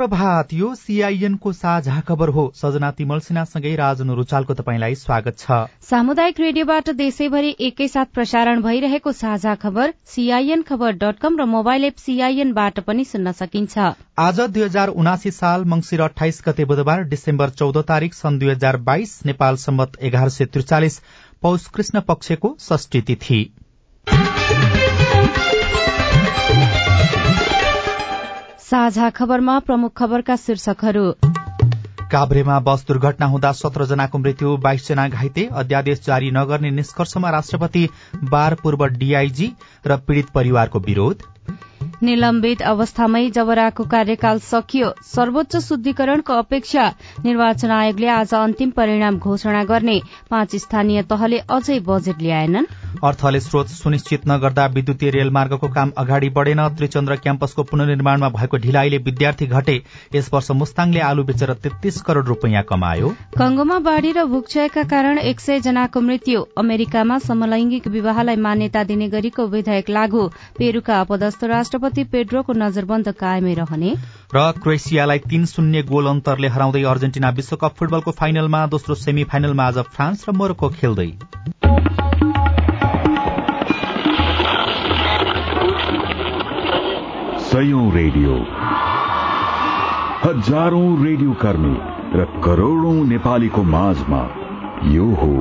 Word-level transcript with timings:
प्रभात 0.00 0.52
यो 0.52 0.74
सीआईएनको 0.74 1.52
साझा 1.52 1.98
खबर 2.00 2.28
हो। 2.28 2.42
सजना 2.56 2.90
तिमल 2.90 3.18
सिन्हासँगै 3.20 3.74
राजन 3.76 4.10
रुचालको 4.10 4.54
तपाईँलाई 4.54 4.94
स्वागत 4.96 5.38
छ। 5.38 5.58
सामुदायिक 5.82 6.40
रेडियोबाट 6.40 6.88
देशैभरि 6.96 7.50
एकैसाथ 7.60 8.14
प्रसारण 8.14 8.62
भइरहेको 8.62 9.12
साझा 9.12 9.54
खबर 9.56 9.92
सीआईएन 10.06 10.62
खबर 10.62 10.96
डट 10.96 11.18
कम 11.18 11.36
र 11.40 11.44
मोबाइल 11.50 11.84
एप 11.84 11.96
सीआईएनबाट 11.98 12.80
पनि 12.80 13.04
सुन्न 13.04 13.32
सकिन्छ। 13.36 13.92
आज 14.20 14.40
दुई 14.40 14.62
हजार 14.62 14.96
उनासी 14.96 15.30
साल 15.34 15.64
मंगिर 15.68 16.00
अठाइस 16.02 16.42
गते 16.46 16.64
बुधबार 16.64 17.04
डिसेम्बर 17.12 17.50
चौध 17.60 17.84
तारीक 17.86 18.14
सन् 18.14 18.38
दुई 18.38 18.50
हजार 18.50 18.76
बाइस 18.88 19.18
नेपाल 19.26 19.56
सम्मत 19.60 20.02
एघार 20.02 20.28
सय 20.30 20.44
त्रिचालिस 20.46 21.00
पौष 21.42 21.66
कृष्ण 21.68 22.00
पक्षको 22.08 22.56
षष्ठी 22.60 23.00
तिथि। 23.02 23.48
साझा 28.70 29.08
खबरमा 29.10 29.58
प्रमुख 29.58 29.92
खबरका 29.96 30.34
शीर्षकहरू। 30.36 31.04
काभ्रेमा 32.12 32.58
बस 32.60 32.84
दुर्घटना 32.88 33.26
हुँदा 33.26 33.50
सत्र 33.52 33.84
जनाको 33.84 34.18
मृत्यु 34.18 34.56
बाइस 34.56 34.86
जना 34.88 35.06
घाइते 35.08 35.48
अध्यादेश 35.52 36.02
जारी 36.06 36.30
नगर्ने 36.30 36.70
निष्कर्षमा 36.70 37.30
राष्ट्रपति 37.30 37.88
बार 38.24 38.54
पूर्व 38.54 38.86
डीआईजी 38.94 39.52
र 39.86 39.96
पीड़ित 40.06 40.30
परिवारको 40.30 40.78
विरोध। 40.80 41.22
निलम्बित 42.02 42.62
अवस्थामै 42.64 43.28
जबराको 43.30 43.84
कार्यकाल 43.86 44.38
सकियो। 44.40 44.88
सर्वोच्च 45.06 45.56
शुद्धिकरणको 45.58 46.32
अपेक्षा 46.34 46.84
निर्वाचन 47.24 47.70
आयोगले 47.70 48.06
आज 48.10 48.32
अन्तिम 48.34 48.70
परिणाम 48.72 49.18
घोषणा 49.20 49.64
गर्ने 49.64 50.00
पाँच 50.30 50.56
स्थानीय 50.56 51.02
तहले 51.10 51.38
अझै 51.50 51.78
बजेट 51.88 52.22
ल्याएनन्। 52.22 52.66
अर्थले 53.04 53.40
स्रोत 53.40 53.68
सुनिश्चित 53.70 54.26
नगर्दा 54.28 54.66
विद्युतीय 54.76 55.10
रेलमार्गको 55.10 55.68
काम 55.68 55.92
अगाडि 55.96 56.28
बढ़ेन। 56.30 56.62
त्रिचन्द्र 56.70 57.16
क्याम्पसको 57.16 57.62
पुनर्निर्माणमा 57.62 58.28
भएको 58.30 58.56
ढिलाइले 58.56 58.98
विद्यार्थी 59.00 59.46
घटे। 59.48 59.76
यस 60.14 60.30
वर्ष 60.32 60.50
मुस्ताङले 60.52 61.00
आलु 61.02 61.24
बेचेर 61.24 61.52
तेत्तीस 61.60 62.00
करोड़ 62.02 62.24
रूपियाँ 62.26 62.62
कमायो। 62.62 63.08
कंगोमा 63.36 63.78
बाढ़ी 63.80 64.12
र 64.12 64.24
भूक्षयका 64.24 64.82
कारण 64.88 65.18
एक 65.20 65.40
सय 65.40 65.60
जनाको 65.60 66.00
मृत्यु। 66.00 66.40
अमेरिकामा 66.58 67.18
समलैंगिक 67.28 67.86
विवाहलाई 67.90 68.36
मान्यता 68.38 68.84
दिने 68.84 69.08
गरीको 69.10 69.46
विधेयक 69.48 69.90
लागू। 69.90 70.26
पेरूका 70.58 71.00
अपदस्थ 71.00 71.44
राष्ट्रपति 71.46 71.88
पेड्रोको 71.90 72.52
नजरबन्द 72.52 73.08
कायमै 73.08 73.54
रहने। 73.54 73.90
र 74.34 74.52
क्रोएसियालाई 74.62 75.18
तीन 75.18 75.44
शून्य 75.46 75.82
गोल 75.82 76.06
अन्तरले 76.06 76.48
हराउँदै 76.48 76.82
अर्जेन्टिना 76.82 77.30
विश्वकप 77.30 77.72
फुटबलको 77.78 78.10
फाइनलमा 78.10 78.66
दोस्रो 78.66 78.94
सेमी 78.94 79.24
फाइनलमा 79.24 79.64
आज 79.64 79.78
फ्रान्स 79.78 80.28
र 80.28 80.32
मोरक्को 80.32 80.68
खेल्दै। 80.68 81.10
सयौं 87.50 87.86
रेडियो। 87.92 88.34
हजारौं 90.24 91.04
रेडियो 91.04 91.32
कर्मी 91.32 91.76
र 92.14 92.24
करोड़ौं 92.44 92.94
नेपालीको 93.06 93.62
माझमा 93.62 94.22
यो 94.92 95.06
हो 95.14 95.32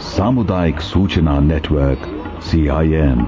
सामुदायिक 0.00 0.80
सूचना 0.80 1.38
नेटवर्क 1.40 2.02
सीआईएन 2.42 3.18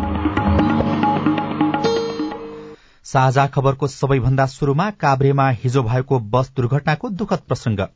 साझा 3.06 3.46
खबरको 3.54 3.86
सबैभन्दा 3.92 4.46
शुरूमा 4.50 4.90
काभ्रेमा 5.00 5.48
हिजो 5.62 5.82
भएको 5.84 6.18
बस 6.32 6.52
दुर्घटनाको 6.56 7.08
दुखद 7.20 7.48
प्रसंग 7.48 7.88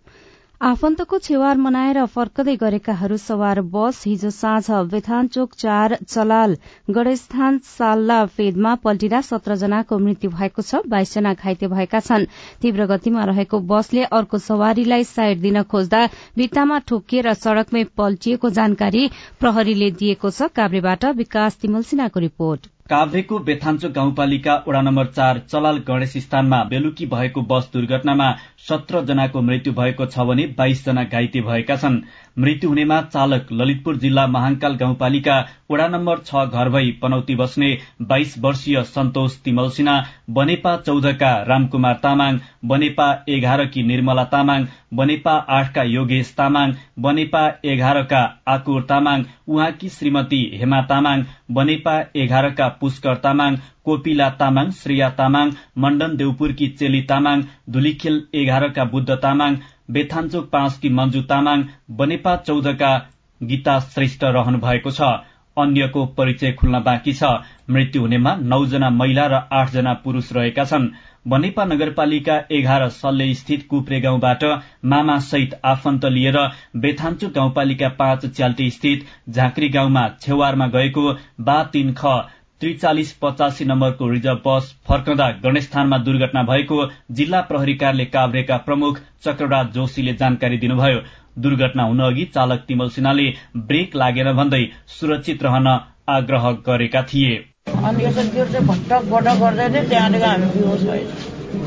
आफन्तको 0.60 1.18
छेवार 1.24 1.56
मनाएर 1.64 1.98
फर्कदै 2.12 2.54
गरेकाहरू 2.60 3.16
सवार 3.24 3.60
बस 3.74 4.02
हिजो 4.06 4.30
साँझ 4.36 4.78
बेथानचोक 4.92 5.52
चार 5.58 5.96
चलाल 6.04 6.56
गणेशस्थान 6.96 7.58
साल्ला 7.66 8.16
फेदमा 8.38 8.74
पल्टिँदा 8.86 9.20
सत्र 9.26 9.56
जनाको 9.60 9.98
मृत्यु 10.06 10.30
भएको 10.30 10.62
छ 10.62 10.80
बाइसजना 10.94 11.34
घाइते 11.34 11.68
भएका 11.74 12.00
छन्। 12.00 12.26
तीव्र 12.62 12.86
गतिमा 12.92 13.24
रहेको 13.30 13.60
बसले 13.70 14.02
अर्को 14.18 14.38
सवारीलाई 14.46 15.04
साइड 15.10 15.40
दिन 15.42 15.62
खोज्दा 15.74 16.00
भित्तामा 16.36 16.78
ठोकिएर 16.88 17.32
सड़कमै 17.34 17.84
पल्टिएको 17.96 18.50
जानकारी 18.58 19.04
प्रहरीले 19.40 19.90
दिएको 20.02 20.30
छ। 20.30 20.50
काभ्रेबाट 20.56 21.04
विकास 21.22 21.56
तिमल 21.62 22.10
रिपोर्ट। 22.18 22.66
काभ्रेको 22.90 23.38
बेथान्चो 23.38 23.88
गाउँपालिका 23.88 24.52
वडा 24.66 24.80
नम्बर 24.80 25.06
चार 25.06 25.38
चलाल 25.48 25.78
गणेश 25.88 26.12
स्थानमा 26.16 26.62
बेलुकी 26.64 27.06
भएको 27.06 27.40
बस 27.42 27.68
दुर्घटनामा 27.72 28.28
सत्र 28.68 29.02
जनाको 29.04 29.40
मृत्यु 29.42 29.72
भएको 29.72 30.06
छ 30.06 30.24
भने 30.30 30.46
बाइस 30.58 30.84
जना 30.84 31.04
घाइते 31.04 31.40
भएका 31.40 31.76
छन्। 31.76 32.00
मृत्यु 32.38 32.68
हुनेमा 32.70 33.00
चालक 33.12 33.46
ललितपुर 33.60 33.96
जिल्ला 34.02 34.26
महाङकाल 34.34 34.74
गाउँपालिका 34.80 35.36
वडा 35.70 35.86
नम्बर 35.94 36.18
छ 36.26 36.42
घर 36.58 36.68
भई 36.74 36.90
पनौती 37.02 37.34
बस्ने 37.40 37.70
बाइस 38.10 38.34
वर्षीय 38.44 38.82
सन्तोष 38.90 39.36
तिमल 39.44 39.70
सिन्हा 39.78 39.94
बनेपा 40.38 40.76
चौधका 40.88 41.30
रामकुमार 41.48 41.96
तामाङ 42.04 42.38
बनेपा 42.72 43.08
एघारकी 43.36 43.82
निर्मला 43.88 44.24
तामाङ 44.34 44.66
बनेपा 45.00 45.32
आठका 45.56 45.82
योगेश 45.94 46.34
तामाङ 46.36 46.74
बनेपा 47.06 47.42
एघारका 47.72 48.22
आकुर 48.54 48.82
तामाङ 48.92 49.24
उहाँकी 49.48 49.88
श्रीमती 49.96 50.40
हेमा 50.60 50.80
तामाङ 50.92 51.24
बनेपा 51.58 51.96
एघारका 52.24 52.68
पुष्कर 52.80 53.16
तामाङ 53.26 53.58
कोपिला 53.88 54.28
तामाङ 54.40 54.70
श्रेया 54.78 55.08
तामाङ 55.18 55.50
मण्डन 55.84 56.16
देउपुरकी 56.16 56.68
चेली 56.80 57.02
तामाङ 57.10 57.42
धुलीखेल 57.76 58.22
एघारका 58.42 58.84
बुद्ध 58.94 59.18
तामाङ 59.22 59.60
बेथान्चोक 59.88 60.48
पाँचकी 60.50 60.88
मञ्जु 60.88 61.22
तामाङ 61.22 61.64
बनेपा 61.98 62.36
चौधका 62.36 62.92
गीता 63.40 63.78
श्रेष्ठ 63.80 64.24
रहनु 64.36 64.58
भएको 64.58 64.90
छ। 64.90 65.10
अन्यको 65.56 66.04
परिचय 66.16 66.52
खुल्न 66.52 66.80
बाँकी 66.82 67.12
छ। 67.12 67.24
मृत्यु 67.70 68.02
हुनेमा 68.02 68.34
नौजना 68.44 68.90
महिला 68.90 69.26
र 69.26 69.40
आठजना 69.52 69.92
पुरूष 70.04 70.32
रहेका 70.32 70.64
छन्। 70.64 70.88
बनेपा 71.28 71.64
नगरपालिका 71.64 72.36
एघार 72.50 72.88
सल्ले 72.88 73.32
स्थित 73.34 73.66
कुप्रे 73.70 74.00
गाउँबाट 74.00 74.44
मामा 74.84 75.18
सहित 75.24 75.54
आफन्त 75.64 76.04
लिएर 76.06 76.38
बेथान्चोक 76.76 77.32
गाउँपालिका 77.32 77.88
पाँच 77.98 78.26
च्याल्टी 78.26 78.70
स्थित 78.70 79.04
झाँक्री 79.28 79.68
गाउँमा 79.68 80.08
छेवारमा 80.20 80.66
गएको 80.68 81.12
बा 81.40 81.62
तीन 81.72 81.94
ख 81.98 82.14
त्रिचालिस 82.60 83.12
पचासी 83.22 83.64
नम्बरको 83.64 84.08
रिजर्भ 84.10 84.40
बस 84.46 84.70
फर्कँदा 84.88 85.26
गणेशस्थानमा 85.42 85.98
दुर्घटना 86.06 86.42
भएको 86.42 86.78
जिल्ला 87.18 87.40
प्रहरी 87.50 87.74
कार्यालय 87.74 88.04
काभ्रेका 88.14 88.56
प्रमुख 88.66 88.98
चक्रराज 89.24 89.66
जोशीले 89.74 90.14
जानकारी 90.14 90.58
दिनुभयो। 90.58 91.00
दुर्घटना 91.38 91.82
हुन 91.82 92.00
अघि 92.02 92.24
चालक 92.34 92.64
तिमल 92.68 92.88
सिन्हाले 92.90 93.26
ब्रेक 93.68 93.94
लागेन 93.96 94.32
भन्दै 94.36 94.62
सुरक्षित 94.96 95.42
रहन 95.42 95.68
आग्रह 96.08 96.50
गरेका 96.66 97.02
थिए। 97.12 97.36
अनि 97.84 98.04
यसो 98.04 98.60
भटक 98.66 99.02
भटक 99.12 99.38
गर्दै 99.40 99.68
थियो 99.70 99.88
त्यहाँदेखि 99.88 100.24
हामी 100.24 100.46
बिहोस 100.56 100.82
भयो। 100.90 101.08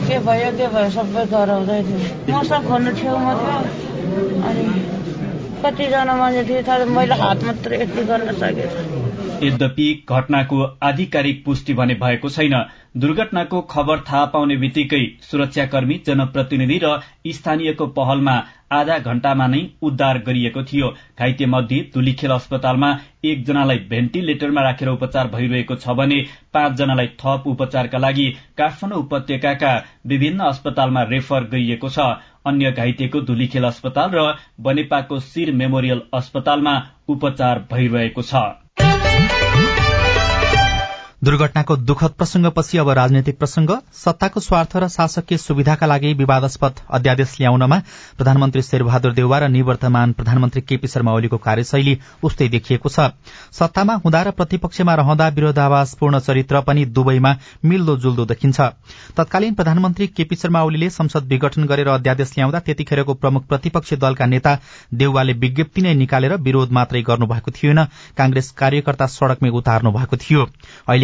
के 0.08 0.20
भयो 0.28 0.52
के 0.58 0.68
भयो 0.76 0.90
सबै 0.98 1.26
गराउँदै 1.34 1.82
थियो। 1.88 2.38
मसँग 2.38 2.68
खोल्नु 2.68 2.92
छेउमा 3.00 3.34
थियो 3.40 3.58
अनि 4.50 4.66
कतिजना 5.64 6.16
मान्छे 6.20 6.44
थियो 6.50 6.62
तर 6.68 6.86
मैले 6.90 7.16
हात 7.24 7.44
मात्रै 7.44 7.82
यति 7.82 8.04
गर्न 8.12 8.32
सकेको 8.42 9.11
यद्यपि 9.44 9.88
घटनाको 10.10 10.62
आधिकारिक 10.84 11.44
पुष्टि 11.46 11.74
भने 11.74 11.96
भएको 11.96 12.30
छैन। 12.30 12.56
दुर्घटनाको 12.98 13.62
खबर 13.72 14.00
थाहा 14.08 14.26
पाउने 14.32 14.56
बित्तिकै 14.58 15.04
सुरक्षाकर्मी 15.22 16.02
जनप्रतिनिधि 16.08 16.80
र 16.84 16.98
स्थानीयको 17.30 17.88
पहलमा 17.98 18.36
आधा 18.72 18.98
घण्टामा 19.00 19.48
नै 19.48 19.62
उद्धार 19.84 20.18
गरिएको 20.26 20.64
थियो। 20.64 20.90
घाइते 21.20 21.46
मध्ये 21.46 21.80
धुलीखेल 21.94 22.32
अस्पतालमा 22.32 22.90
एकजनालाई 23.26 23.78
भेन्टिलेटरमा 23.90 24.62
राखेर 24.62 24.90
उपचार 24.90 25.28
भइरहेको 25.28 25.76
छ 25.76 25.96
भने 25.96 26.20
पाँचजनालाई 26.54 27.08
थप 27.20 27.48
उपचारका 27.48 27.98
लागि 27.98 28.28
काठमाडौँ 28.58 29.00
उपत्यकाका 29.00 29.74
विभिन्न 30.08 30.40
अस्पतालमा 30.46 31.04
रेफर 31.12 31.44
गरिएको 31.52 31.90
छ। 31.90 32.00
अन्य 32.46 32.72
घाइतेको 32.74 33.22
धुलीखेल 33.24 33.64
अस्पताल 33.66 34.10
र 34.16 34.34
बनेपाको 34.62 35.20
शिर 35.22 35.52
मेमोरियल 35.54 36.02
अस्पतालमा 36.14 36.76
उपचार 37.10 37.66
भइरहेको 37.72 38.22
छ। 38.24 39.01
दुर्घटनाको 41.22 41.76
दुखद 41.78 42.12
प्रसंगपछि 42.18 42.78
अब 42.78 42.90
राजनैतिक 42.90 43.38
प्रसंग 43.40 43.70
सत्ताको 43.96 44.40
स्वार्थ 44.40 44.76
र 44.76 44.88
शासकीय 44.90 45.38
सुविधाका 45.38 45.86
लागि 45.86 46.14
विवादास्पद 46.14 46.80
अध्यादेश 46.90 47.36
ल्याउनमा 47.40 47.78
प्रधानमन्त्री 48.18 48.62
शेरबहादुर 48.62 49.14
देउवा 49.14 49.38
र 49.40 49.48
निवर्तमान 49.50 50.14
प्रधानमन्त्री 50.14 50.62
केपी 50.62 50.88
शर्मा 50.88 51.12
ओलीको 51.14 51.38
कार्यशैली 51.38 51.94
उस्तै 52.24 52.48
देखिएको 52.50 52.90
छ। 52.90 53.06
सत्तामा 53.54 53.94
हुँदा 54.06 54.22
र 54.22 54.32
प्रतिपक्षमा 54.32 54.96
रहँदा 54.96 55.28
विरोधावासपूर्ण 55.38 56.20
चरित्र 56.20 56.62
पनि 56.62 56.86
दुवैमा 56.88 57.36
मिल्दो 57.66 57.98
जुल्दो 57.98 58.26
देखिन्छ। 58.26 58.60
तत्कालीन 59.14 59.54
प्रधानमन्त्री 59.54 60.08
केपी 60.08 60.36
शर्मा 60.36 60.64
ओलीले 60.64 60.90
संसद 60.90 61.30
विघटन 61.30 61.66
गरेर 61.66 61.88
अध्यादेश 61.92 62.34
ल्याउँदा 62.38 62.60
त्यतिखेरको 62.66 63.14
प्रमुख 63.22 63.46
प्रतिपक्षी 63.46 63.96
दलका 63.98 64.26
नेता 64.26 64.58
देउवाले 64.96 65.38
विज्ञप्ति 65.38 65.82
नै 65.82 65.94
निकालेर 66.02 66.36
विरोध 66.42 66.72
मात्रै 66.72 67.02
गर्नुभएको 67.04 67.52
थिएन। 67.54 67.86
कांग्रेस 68.18 68.52
कार्यकर्ता 68.58 69.06
सड़कमै 69.12 69.50
उतार्नु 69.62 69.92
भएको 69.92 70.18
थियो 70.18 70.50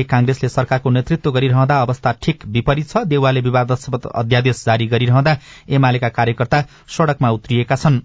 कांग्रेसले 0.07 0.49
सरकारको 0.49 0.89
नेतृत्व 0.89 1.31
गरिरहँदा 1.31 1.79
अवस्था 1.81 2.11
ठिक 2.21 2.45
विपरीत 2.47 2.89
छ। 2.89 3.03
देउवाले 3.07 3.41
विवादास्पद 3.41 4.05
अध्यादेश 4.15 4.63
जारी 4.65 4.87
गरिरहँदा 4.87 5.37
एमालेका 5.69 6.09
कार्यकर्ता 6.09 6.61
सड़कमा 6.89 7.29
उत्रिएका 7.31 7.75
छन्। 7.75 7.99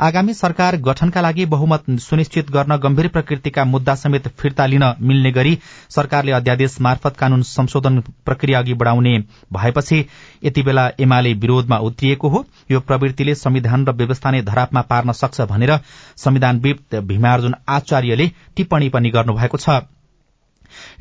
आगामी 0.00 0.34
सरकार 0.34 0.76
गठनका 0.82 1.20
लागि 1.20 1.46
बहुमत 1.46 1.84
सुनिश्चित 2.00 2.50
गर्न 2.50 2.76
गम्भीर 2.78 3.08
प्रकृतिका 3.08 3.64
मुद्दा 3.64 3.94
समेत 3.94 4.28
फिर्ता 4.38 4.66
लिन 4.66 4.84
मिल्ने 5.02 5.30
गरी 5.32 5.58
सरकारले 5.90 6.32
अध्यादेश 6.32 6.76
मार्फत 6.80 7.16
कानून 7.16 7.42
संशोधन 7.44 8.00
प्रक्रिया 8.26 8.58
अघि 8.58 8.74
बढ़ाउने 8.74 9.18
भएपछि 9.52 10.04
यति 10.44 10.62
बेला 10.62 10.88
एमाले 11.00 11.32
विरोधमा 11.36 11.78
उत्रिएको 11.80 12.28
हो। 12.28 12.44
यो 12.70 12.80
प्रवृत्तिले 12.82 13.34
संविधान 13.36 13.86
र 13.86 13.92
व्यवस्था 13.94 14.30
नै 14.30 14.42
धरापमा 14.42 14.80
पार्न 14.90 15.12
सक्छ 15.14 15.40
भनेर 15.42 15.78
संविधानविद 16.16 17.00
भीमार्जुन 17.04 17.54
आचार्यले 17.68 18.30
टिप्पणी 18.56 18.88
पनि 18.88 19.10
गर्नुभएको 19.10 19.58
छ। 19.58 19.80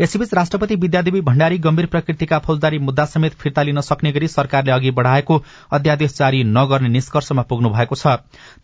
यसैबीच 0.01 0.33
राष्ट्रपति 0.33 0.75
विद्यादेवी 0.75 1.21
भण्डारी 1.21 1.57
गम्भीर 1.59 1.85
प्रकृतिका 1.85 2.39
फौजदारी 2.39 2.79
मुद्दा 2.79 3.05
समेत 3.05 3.33
फिर्ता 3.41 3.61
लिन 3.61 3.81
सक्ने 3.81 4.11
गरी 4.11 4.27
सरकारले 4.27 4.71
अघि 4.71 4.91
बढ़ाएको 4.91 5.41
अध्यादेश 5.73 6.17
जारी 6.17 6.43
नगर्ने 6.43 6.89
निष्कर्षमा 6.89 7.41
पुग्नु 7.49 7.69
भएको 7.69 7.95
छ। 7.95 8.07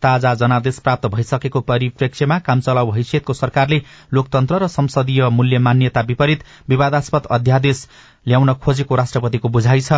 ताजा 0.02 0.34
जनादेश 0.34 0.78
प्राप्त 0.78 1.06
भइसकेको 1.14 1.60
परिप्रेक्ष्यमा 1.70 2.38
कामचलाउ 2.48 2.90
हैसियतको 2.92 3.32
सरकारले 3.34 3.82
लोकतन्त्र 4.14 4.62
र 4.62 4.68
संसदीय 4.68 5.28
मूल्य 5.30 5.58
मान्यता 5.58 6.00
विपरीत 6.08 6.44
विवादास्पद 6.68 7.26
अध्यादेश 7.30 7.86
ल्याउन 8.26 8.52
खोजेको 8.54 8.94
राष्ट्रपतिको 8.94 9.48
बुझाइ 9.48 9.80
छ। 9.80 9.92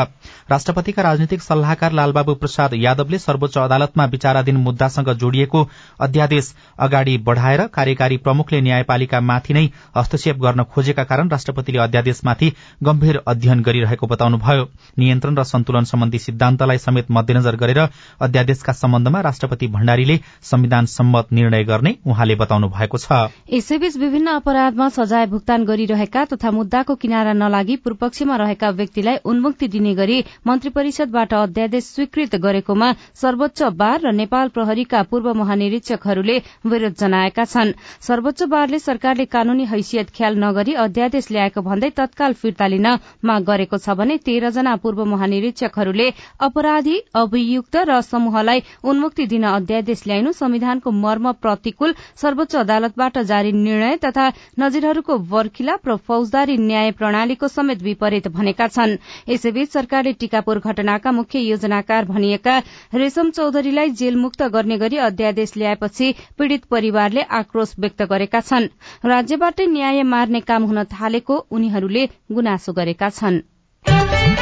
राष्ट्रपतिका 0.51 1.03
राजनीतिक 1.03 1.43
सल्लाहकार 1.43 1.93
लालबाबु 1.93 2.35
प्रसाद 2.35 2.75
यादवले 2.77 3.19
सर्वोच्च 3.19 3.59
अदालतमा 3.59 4.05
विचाराधीन 4.07 4.57
मुद्दासँग 4.59 5.09
जोडिएको 5.15 5.61
अध्यादेश 6.01 6.53
अगाडि 6.79 7.17
बढ़ाएर 7.21 7.67
कार्यकारी 7.69 8.17
प्रमुखले 8.19 8.61
न्यायपालिकामाथि 8.61 9.55
नै 9.55 9.65
हस्तक्षेप 9.97 10.37
गर्न 10.39 10.63
खोजेका 10.65 11.05
कारण 11.05 11.29
राष्ट्रपतिले 11.29 11.79
अध्यादेशमाथि 11.81 12.53
गम्भीर 12.83 13.21
अध्ययन 13.27 13.63
गरिरहेको 13.63 14.07
बताउनुभयो। 14.07 14.69
नियन्त्रण 14.99 15.37
र 15.37 15.43
सन्तुलन 15.45 15.85
सम्बन्धी 15.85 16.19
सिद्धान्तलाई 16.21 16.79
समेत 16.79 17.11
मध्यनजर 17.11 17.57
गरेर 17.57 17.81
अध्यादेशका 18.21 18.73
सम्बन्धमा 18.75 19.21
राष्ट्रपति 19.21 19.67
भण्डारीले 19.69 20.19
संविधान 20.43 20.87
सम्मत 20.89 21.33
निर्णय 21.33 21.65
गर्ने 21.65 21.95
उहाँले 22.07 22.35
बताउनु 22.37 22.69
भएको 22.71 22.99
छ। 22.99 23.13
यसैबीच 23.51 23.97
विभिन्न 23.97 24.29
अपराधमा 24.37 24.89
सजाय 24.91 25.27
भुक्तान 25.27 25.65
गरिरहेका 25.65 26.25
तथा 26.27 26.51
मुद्दाको 26.51 26.95
किनारा 26.97 27.33
नलागी 27.35 27.77
पूर्वपक्षमा 28.21 28.37
रहेका 28.37 28.69
व्यक्तिलाई 28.71 29.17
उन्मुक्ति 29.25 29.67
दिने 29.69 29.95
गरी 29.95 30.25
मन्त्री 30.47 30.71
परिषदबाट 30.71 31.33
अध्यादेश 31.35 31.85
स्वीकृत 31.85 32.35
गरेकोमा 32.37 32.93
सर्वोच्च 33.17 33.63
बार 33.81 34.01
र 34.05 34.13
नेपाल 34.13 34.49
प्रहरीका 34.53 35.03
पूर्व 35.11 35.33
महानिरीक्षकहरूले 35.35 36.37
विरोध 36.67 36.95
जनाएका 37.01 37.45
छन्। 37.45 37.73
सर्वोच्च 38.01 38.43
बारले 38.53 38.79
सरकारले 38.79 39.25
कानूनी 39.27 39.65
हैसियत 39.73 40.11
ख्याल 40.17 40.37
नगरी 40.37 40.75
अध्यादेश 40.85 41.31
ल्याएको 41.31 41.61
भन्दै 41.63 41.91
तत्काल 41.97 42.33
फिर्ता 42.37 42.67
लिन 42.67 42.89
माग 43.25 43.43
गरेको 43.49 43.79
छ 43.79 43.97
भने 43.97 44.17
तेह्रजना 44.29 44.77
पूर्व 44.85 45.05
महानिरीक्षकहरूले 45.15 46.09
अपराधी 46.41 46.97
अभियुक्त 47.17 47.77
र 47.89 48.01
समूहलाई 48.05 48.63
उन्मुक्ति 48.85 49.27
दिन 49.33 49.45
अध्यादेश 49.49 50.07
ल्याइनु 50.07 50.33
संविधानको 50.35 50.91
मर्म 51.01 51.33
प्रतिकूल 51.41 51.95
सर्वोच्च 52.23 52.57
अदालतबाट 52.59 53.19
जारी 53.33 53.53
निर्णय 53.55 53.97
तथा 54.05 54.29
नजिरहरूको 54.61 55.19
वर्खिलाप 55.33 55.89
र 55.89 55.97
फौजदारी 56.07 56.57
न्याय 56.61 56.91
प्रणालीको 57.01 57.49
समेत 57.51 57.83
विपरीत 58.01 58.29
भनेका 58.31 58.67
छन्। 58.69 58.97
यसैबीच 59.29 59.69
सरकारले 59.71 60.13
टीकापुर 60.17 60.59
घटनाका 60.61 61.13
मुख्य 61.13 61.39
योजनाकार 61.41 62.05
भनिएका 62.07 62.57
रेशम 62.95 63.31
चौधरीलाई 63.31 63.91
जेलमुक्त 63.93 64.43
गर्ने 64.49 64.79
गरी 64.79 64.97
अध्यादेश 64.99 65.57
ल्याएपछि 65.57 66.13
पीड़ित 66.39 66.65
परिवारले 66.71 67.23
आक्रोश 67.39 67.75
व्यक्त 67.79 68.03
गरेका 68.09 68.41
छन्। 68.41 68.69
राज्यबाटै 69.05 69.67
न्याय 69.69 70.03
मार्ने 70.09 70.41
काम 70.49 70.65
हुन 70.65 70.85
थालेको 70.91 71.37
उनीहरूले 71.51 72.09
गुनासो 72.33 72.73
गरेका 72.73 73.09
छनृ। 73.11 74.40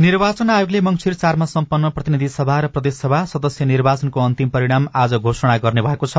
निर्वाचन 0.00 0.50
आयोगले 0.50 0.80
मंगिर 0.80 1.14
चारमा 1.14 1.46
सम्पन्न 1.46 1.88
प्रतिनिधि 1.88 2.28
सभा 2.28 2.58
र 2.60 2.68
प्रदेशसभा 2.68 3.18
सदस्य 3.24 3.64
निर्वाचनको 3.64 4.20
अन्तिम 4.20 4.48
परिणाम 4.48 4.86
आज 4.94 5.14
घोषणा 5.14 5.56
गर्ने 5.58 5.82
भएको 5.82 6.06
छ। 6.06 6.18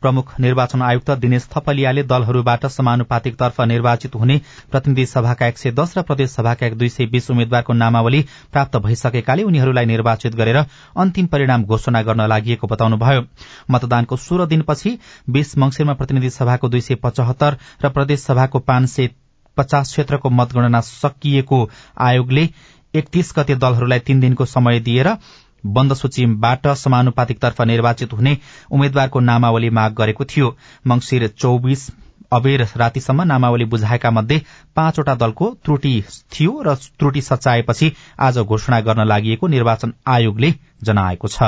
प्रमुख 0.00 0.30
निर्वाचन 0.40 0.82
आयुक्त 0.82 1.10
दिनेश 1.18 1.48
थपलियाले 1.50 2.02
दलहरूबाट 2.04 2.66
समानुपातिक 2.68 3.36
तर्फ 3.36 3.60
निर्वाचित 3.62 4.14
हुने 4.14 4.40
प्रतिनिधि 4.70 5.06
सभाका 5.06 5.46
एक 5.46 5.58
सय 5.58 5.70
दस 5.72 5.98
र 5.98 6.02
प्रदेशसभाका 6.02 6.66
एक 6.66 6.78
दुई 6.78 6.88
सय 6.88 7.06
बीस 7.08 7.30
उम्मेद्वारको 7.30 7.72
नामावली 7.74 8.22
प्राप्त 8.52 8.76
भइसकेकाले 8.86 9.42
उनीहरूलाई 9.42 9.86
निर्वाचित 9.86 10.34
गरेर 10.36 10.62
अन्तिम 10.96 11.26
परिणाम 11.26 11.64
घोषणा 11.64 12.02
गर्न 12.02 12.26
लागि 12.28 12.58
बताउनुभयो। 12.62 13.26
मतदानको 13.70 14.16
सोह्र 14.18 14.46
दिनपछि 14.46 14.98
बीस 15.28 15.58
मंगिरमा 15.58 15.94
प्रतिनिधि 15.94 16.30
सभाको 16.30 16.68
दुई 16.68 16.80
सय 16.80 16.94
पचहत्तर 17.02 17.58
र 17.82 17.88
प्रदेशसभाको 17.90 18.58
पाँच 18.62 18.88
सय 18.88 19.10
पचास 19.56 19.88
क्षेत्रको 19.88 20.30
मतगणना 20.30 20.80
सकिएको 20.84 21.58
आयोगले 21.98 22.44
एकतीस 22.96 23.32
गते 23.38 23.54
दलहरूलाई 23.54 23.98
तीन 23.98 24.20
दिनको 24.20 24.44
समय 24.44 24.80
दिएर 24.80 25.08
बन्द 25.66 25.94
सूचीबाट 25.94 26.66
समानुपातिकतर्फ 26.76 27.60
निर्वाचित 27.62 28.12
हुने 28.12 28.36
उम्मेद्वारको 28.70 29.20
नामावली 29.20 29.70
माग 29.70 29.94
गरेको 29.94 30.24
थियो। 30.24 30.56
मंगिर 30.86 31.26
चौबिस 31.28 31.88
अबेर 32.32 32.66
रातिसम्म 32.76 33.22
नामावली 33.22 33.64
बुझाएका 33.64 34.10
मध्ये 34.10 34.42
पाँचवटा 34.76 35.14
दलको 35.14 35.50
त्रुटि 35.64 35.94
थियो 36.32 36.62
र 36.62 36.74
त्रुटि 36.74 37.20
सच्याएपछि 37.22 37.92
आज 38.20 38.38
घोषणा 38.38 38.80
गर्न 38.80 39.06
लागि 39.06 39.38
निर्वाचन 39.48 39.92
आयोगले 40.06 40.54
जनाएको 40.82 41.28
छ। 41.28 41.42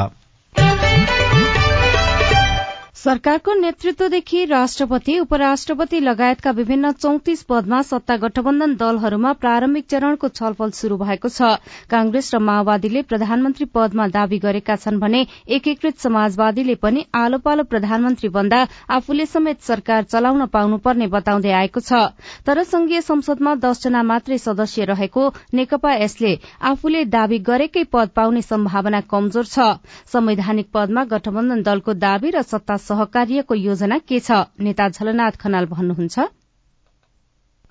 सरकारको 2.98 3.52
नेतृत्वदेखि 3.54 4.44
राष्ट्रपति 4.44 5.18
उपराष्ट्रपति 5.20 5.98
लगायतका 6.00 6.50
विभिन्न 6.50 6.90
चौतिस 6.92 7.42
पदमा 7.42 7.80
सत्ता 7.82 8.16
गठबन्धन 8.16 8.74
दलहरूमा 8.76 9.32
प्रारम्भिक 9.34 9.84
चरणको 9.86 10.28
छलफल 10.30 10.70
शुरू 10.70 10.96
भएको 10.98 11.28
छ। 11.28 11.50
कांग्रेस 11.90 12.34
र 12.34 12.38
माओवादीले 12.40 13.02
प्रधानमन्त्री 13.04 13.66
पदमा 13.74 14.06
दावी 14.08 14.38
गरेका 14.38 14.76
छन् 14.76 14.98
भने 14.98 15.20
एकीकृत 15.48 15.98
समाजवादीले 15.98 16.74
पनि 16.76 17.04
आलो 17.14 17.38
पालो 17.38 17.64
प्रधानमन्त्री 17.66 18.28
भन्दा 18.30 18.66
आफूले 18.90 19.26
समेत 19.28 19.62
सरकार 19.62 20.02
चलाउन 20.04 20.46
पाउनुपर्ने 20.48 21.06
बताउँदै 21.06 21.52
आएको 21.52 21.80
छ। 21.80 22.02
तर 22.46 22.62
संघीय 22.64 23.00
संसदमा 23.02 23.54
दसजना 23.62 24.02
मात्रै 24.02 24.38
सदस्य 24.40 24.84
रहेको 24.90 25.28
नेकपा 25.54 25.94
यसले 25.94 26.34
आफूले 26.64 27.04
दावी 27.06 27.38
गरेकै 27.46 27.84
पद 27.94 28.10
पाउने 28.16 28.42
सम्भावना 28.42 29.00
कमजोर 29.06 29.46
छ। 29.46 29.70
संवैधानिक 30.08 30.74
पदमा 30.74 31.04
गठबन्धन 31.14 31.62
दलको 31.62 31.98
दावी 32.00 32.30
र 32.32 32.42
सत्ता 32.44 32.76
सहकार्यको 32.88 33.54
योजना 33.56 33.98
के 34.08 34.20
छ? 34.20 34.44
नेता 34.60 34.88
झलनाथ 34.90 35.40
खनाल 35.40 35.66
भन्नुहुन्छ। 35.66 36.18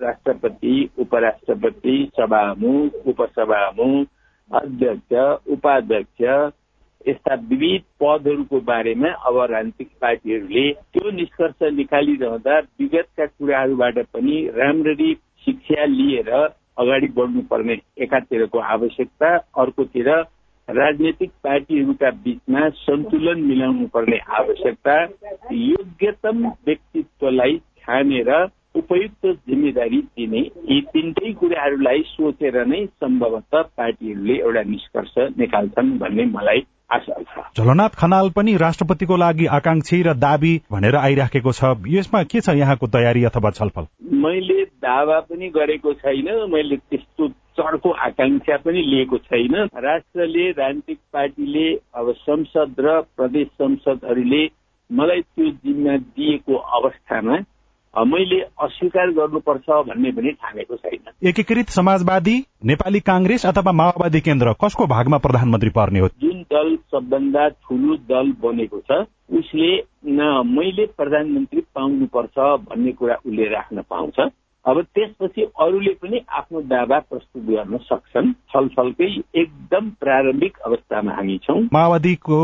राष्ट्रपति 0.00 0.74
उपराष्ट्रपति 0.98 1.96
सभामुख 2.16 3.06
उपसभामुख 3.08 4.06
अध्यक्ष 4.50 5.50
उपाध्यक्ष 5.52 6.22
यस्ता 7.06 7.34
विविध 7.48 7.82
पदहरूको 8.00 8.60
बारेमा 8.60 9.08
अब 9.26 9.36
राजनीतिक 9.50 9.88
पार्टीहरूले 10.00 10.64
त्यो 10.92 11.10
निष्कर्ष 11.10 11.62
निकालिरहँदा 11.74 12.58
विगतका 12.80 13.26
कुराहरूबाट 13.28 13.98
पनि 14.14 14.36
राम्ररी 14.56 15.12
शिक्षा 15.46 15.84
लिएर 15.88 16.30
अगाडि 16.78 17.06
बढ्नुपर्ने 17.16 17.78
एकातिरको 17.98 18.58
आवश्यकता 18.74 19.36
अर्कोतिर 19.62 20.10
राजनैतिक 20.68 21.30
पार्टीहरूका 21.44 22.10
बीचमा 22.24 22.68
सन्तुलन 22.68 23.40
मिलाउनु 23.40 23.86
पर्ने 23.86 24.18
आवश्यकता 24.38 24.96
योग्यतम 25.52 26.46
व्यक्तित्वलाई 26.66 27.56
छानेर 27.56 28.30
उपयुक्त 28.76 29.26
जिम्मेदारी 29.48 30.00
दिने 30.16 30.40
यी 30.70 30.80
तिनटै 30.92 31.32
कुराहरूलाई 31.32 32.02
सोचेर 32.06 32.64
नै 32.66 32.84
सम्भवतः 32.86 33.62
पार्टीहरूले 33.76 34.34
एउटा 34.34 34.62
निष्कर्ष 34.62 35.14
निकाल्छन् 35.38 35.98
भन्ने 35.98 36.24
मलाई 36.24 36.62
आशा 36.92 37.16
छ। 37.22 37.40
झलनाथ 37.58 37.96
खनाल 38.00 38.30
पनि 38.36 38.56
राष्ट्रपतिको 38.56 39.16
लागि 39.16 39.46
आकांक्षी 39.46 40.02
र 40.02 40.14
दावी 40.20 40.54
भनेर 40.72 40.96
आइराखेको 40.96 41.52
छ। 41.52 41.64
यसमा 41.88 42.22
के 42.22 42.40
छ 42.40 42.56
यहाँको 42.56 42.86
तयारी 42.86 43.24
अथवा 43.24 43.50
छलफल? 43.50 43.86
मैले 44.24 44.64
दावा 44.64 45.20
पनि 45.20 45.48
गरेको 45.48 45.92
छैन। 45.92 46.28
मैले 46.52 46.76
त्यस्तो 46.76 47.28
चढको 47.58 47.90
आकांक्षा 48.06 48.56
पनि 48.64 48.82
लिएको 48.86 49.18
छैन। 49.18 49.54
राष्ट्रले 49.84 50.50
राजनीतिक 50.52 50.98
पार्टीले 51.12 51.66
अब 51.98 52.12
संसद 52.20 52.74
र 52.80 53.00
प्रदेश 53.16 53.46
संसदहरूले 53.58 54.42
मलाई 54.90 55.20
त्यो 55.20 55.50
जिम्मा 55.50 55.96
दिएको 55.96 56.56
अवस्थामा 56.78 57.38
मैले 57.94 58.38
अस्वीकार 58.62 59.10
गर्नुपर्छ 59.10 59.68
भन्ने 59.86 60.10
पनि 60.12 60.30
ठानेको 60.32 60.76
छैन। 60.76 61.28
एकीकृत 61.28 61.68
समाजवादी 61.76 62.34
नेपाली 62.70 63.00
काङ्ग्रेस 63.00 63.46
अथवा 63.46 63.72
माओवादी 63.72 64.20
केन्द्र 64.20 64.52
कसको 64.64 64.86
भागमा 64.86 65.18
प्रधानमन्त्री 65.18 65.70
पर्ने 65.78 66.00
हो? 66.00 66.08
जुन 66.22 66.42
दल 66.52 66.76
सबभन्दा 66.92 67.48
ठुलो 67.48 67.96
दल 68.10 68.32
बनेको 68.42 68.80
छ 68.80 69.02
उसले 69.38 69.70
मैले 70.48 70.86
प्रधानमन्त्री 70.98 71.60
पाउनुपर्छ 71.74 72.36
भन्ने 72.68 72.92
कुरा 72.92 73.14
उसले 73.26 73.48
राख्न 73.50 73.82
पाउँछ। 73.90 74.20
अब 74.66 74.82
त्यसपछि 74.94 75.42
अरूले 75.60 75.92
पनि 76.02 76.20
आफ्नो 76.30 76.60
दावा 76.60 76.98
प्रस्तुत 76.98 77.42
गर्न 77.42 77.76
सक्छन्। 77.76 78.32
छलफलकै 78.52 79.10
एकदम 79.34 79.90
प्रारम्भिक 80.00 80.58
अवस्थामा 80.58 81.12
हामी 81.12 81.38
छौँ। 81.38 81.62
माओवादीको 81.72 82.40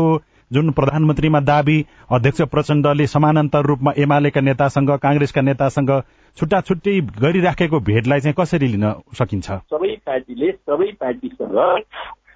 जुन 0.51 0.71
प्रधानमन्त्रीमा 0.71 1.39
दावी 1.39 1.85
अध्यक्ष 2.11 2.41
प्रचण्डले 2.41 3.07
समानान्तर 3.07 3.65
रूपमा 3.65 3.91
एमालेका 3.97 4.41
नेतासँग 4.41 4.91
काङ्ग्रेसका 4.97 5.41
नेतासँग 5.41 5.91
छुट्टा 6.37 6.61
छुट्टै 6.61 6.99
गरिराखेको 7.21 7.79
भेटलाई 7.79 8.19
चाहिँ 8.19 8.35
कसरी 8.39 8.67
लिन 8.67 8.91
सकिन्छ? 9.13 9.47
सबै 9.51 9.95
पार्टीले 10.05 10.51
सबै 10.51 10.91
पार्टीसँग 10.99 11.57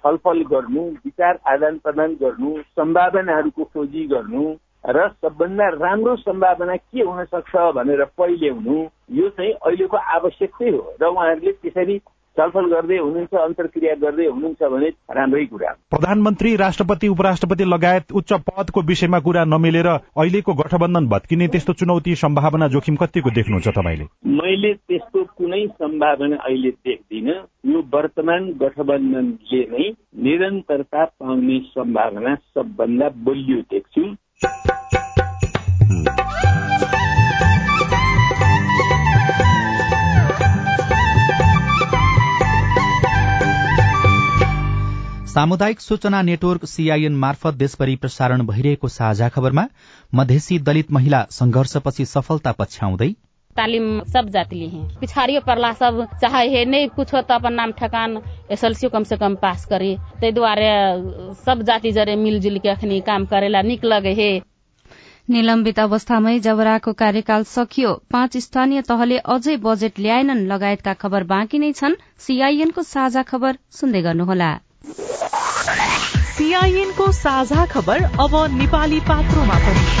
छलफल 0.02 0.42
गर्नु 0.42 0.82
विचार 1.04 1.38
आदान 1.46 1.78
प्रदान 1.78 2.14
गर्नु 2.14 2.56
सम्भावनाहरूको 2.76 3.64
खोजी 3.64 4.06
गर्नु 4.06 4.44
र 4.84 5.08
सबभन्दा 5.08 5.68
राम्रो 5.68 6.16
सम्भावना 6.16 6.76
के 6.76 7.02
हुन 7.02 7.24
सक्छ 7.24 7.56
भनेर 7.74 8.04
पहिले 8.18 8.48
हुनु 8.48 8.78
यो 9.18 9.28
चाहिँ 9.28 9.52
अहिलेको 9.52 9.96
आवश्यकतै 9.96 10.70
हो 10.70 10.96
र 11.02 11.06
उहाँहरूले 11.06 11.52
त्यसरी 11.52 12.00
छलफल 12.36 12.66
गर्दै 12.70 12.96
हुनुहुन्छ 12.98 13.34
अन्तर्क्रिया 13.34 13.94
गर्दै 13.94 14.26
हुनुहुन्छ 14.26 14.62
भने 14.72 14.88
राम्रै 15.10 15.44
कुरा 15.46 15.70
प्रधानमन्त्री 15.90 16.54
राष्ट्रपति 16.56 17.08
उपराष्ट्रपति 17.08 17.64
लगायत 17.64 18.12
उच्च 18.12 18.32
पदको 18.48 18.80
विषयमा 18.82 19.18
कुरा 19.20 19.44
नमिलेर 19.44 19.88
अहिलेको 19.88 20.54
गठबन्धन 20.54 21.08
भत्किने 21.08 21.48
त्यस्तो 21.48 21.72
चुनौती 21.72 22.14
सम्भावना 22.14 22.68
जोखिम 22.68 22.96
कतिको 22.96 23.30
देख्नुहुन्छ 23.30 23.68
तपाईँले? 23.68 24.06
मैले 24.38 24.72
त्यस्तो 24.74 25.24
कुनै 25.38 25.66
सम्भावना 25.66 26.36
अहिले 26.36 26.70
देख्दिनँ। 26.70 27.36
यो 27.66 27.82
वर्तमान 27.94 28.48
गठबन्धनले 28.62 29.62
नै 29.74 29.90
निरन्तरता 30.22 31.04
पाउने 31.04 31.58
सम्भावना 31.74 32.34
सबभन्दा 32.54 33.08
बलियो 33.26 33.60
देख्छु। 33.70 34.04
सामुदायिक 45.30 45.80
सूचना 45.80 46.22
नेटवर्क 46.22 46.64
सीआईएन 46.64 47.16
मार्फत 47.16 47.54
देशभरि 47.54 47.96
प्रसारण 47.96 48.46
भइरहेको 48.46 48.88
साझा 48.88 49.28
खबरमा 49.28 49.66
मधेसी 50.14 50.58
दलित 50.58 50.92
महिला 50.92 51.26
संघर्षपछि 51.30 52.04
सफलता 52.04 52.52
पछ्याउँदै 52.52 53.14
तालिम 53.56 54.02
सब 54.06 54.28
जाति 54.30 54.58
हैं। 54.68 54.84
पिछाड़िए 55.00 55.40
परला 55.40 55.72
सब 55.72 56.06
चाहे 56.20 56.46
है 56.48 56.64
नहीं 56.66 56.88
कुछ 56.90 57.14
हो 57.14 57.20
तो 57.20 57.34
अपन 57.34 57.52
नाम 57.52 57.72
ठेकान 57.72 58.20
एसएलसी 58.50 58.88
कम 58.88 59.04
से 59.04 59.16
कम 59.16 59.34
पास 59.36 59.64
करे। 59.66 59.96
ते 60.20 60.30
दुआरे 60.32 60.70
सब 61.44 61.62
जाति 61.62 61.92
जरे 61.92 62.16
मिलजुल 62.16 62.58
के 62.58 62.68
अखनी 62.68 63.00
काम 63.02 63.26
करेला 63.26 63.62
निक 63.62 63.84
लगे 63.84 64.12
हे। 64.14 64.30
निलम्बित 65.28 65.78
अवस्थामै 65.78 66.38
जबराको 66.40 66.92
कार्यकाल 66.94 67.44
सकियो। 67.46 67.92
पाँच 68.10 68.36
स्थानीय 68.38 68.82
तहले 68.82 69.18
अझै 69.28 69.56
बजेट 69.56 69.98
ल्याएनन् 69.98 70.46
लगायतका 70.46 70.94
खबर 70.96 71.24
बाँकी 71.24 71.58
नै 71.58 71.72
छन्। 71.72 71.94
सीआईएनको 72.18 72.82
साझा 72.84 73.22
खबर 73.22 73.58
सुन्दै 73.70 74.02
गर्नुहोला। 74.02 74.50
सीआईएनको 76.30 77.10
साझा 77.14 77.66
खबर 77.66 78.02
अब 78.02 78.36
नेपाली 78.52 79.00
पात्रोमा 79.08 79.58
पनि। 79.58 79.99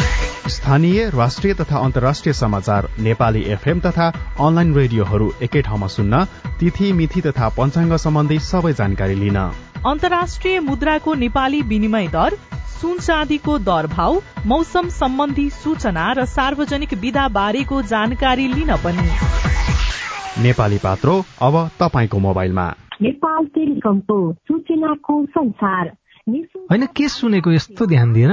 स्थानीय 0.50 1.08
राष्ट्रिय 1.10 1.54
तथा 1.54 1.78
अन्तर्राष्ट्रिय 1.78 2.32
समाचार 2.32 2.88
नेपाली 3.00 3.42
एफएम 3.52 3.80
तथा 3.80 4.06
अनलाइन 4.40 4.74
रेडियोहरू 4.74 5.30
एकै 5.42 5.62
ठाउँमा 5.62 5.86
सुन्न 5.86 6.24
तिथि 6.60 6.92
मिथि 6.92 7.20
तथा 7.20 7.48
पञ्चाङ्ग 7.48 7.96
सम्बन्धी 7.96 8.38
सबै 8.38 8.72
जानकारी 8.72 9.14
लिन। 9.14 9.38
अन्तर्राष्ट्रिय 9.86 10.60
मुद्राको 10.60 11.14
नेपाली 11.14 11.62
विनिमय 11.62 12.08
दर 12.08 12.36
सुन 12.80 12.98
चाँदीको 12.98 13.58
दर 13.58 13.86
भाव 13.86 14.20
मौसम 14.46 14.88
सम्बन्धी 14.88 15.48
सूचना 15.56 16.12
र 16.12 16.24
सार्वजनिक 16.26 16.94
विधा 16.94 17.28
बारेको 17.28 17.82
जानकारी 17.88 18.46
लिन 18.48 18.76
पनि। 18.76 19.08
नेपाली 20.42 20.78
पात्रो 20.78 21.14
अब 21.42 21.54
तपाईँको 21.80 22.18
मोबाइलमा। 22.18 22.66
नेपाल 23.02 23.44
टेलिकमको 23.54 24.20
सूचनाको 24.32 25.24
संसार। 25.26 25.92
होइन 26.70 26.86
के 26.96 27.08
सुनेको 27.08 27.52
यस्तो 27.52 27.86
ध्यान 27.86 28.12
दिएर 28.12 28.32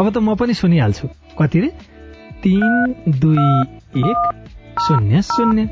अब 0.00 0.10
त 0.10 0.18
म 0.18 0.34
पनि 0.34 0.54
सुनिहाल्छु। 0.54 1.08
कति 1.38 1.60
रे? 1.60 1.68
तिन 2.42 2.94
दुई 3.20 3.44
एक 4.02 4.20
शून्य 4.82 5.22
शून्य। 5.22 5.62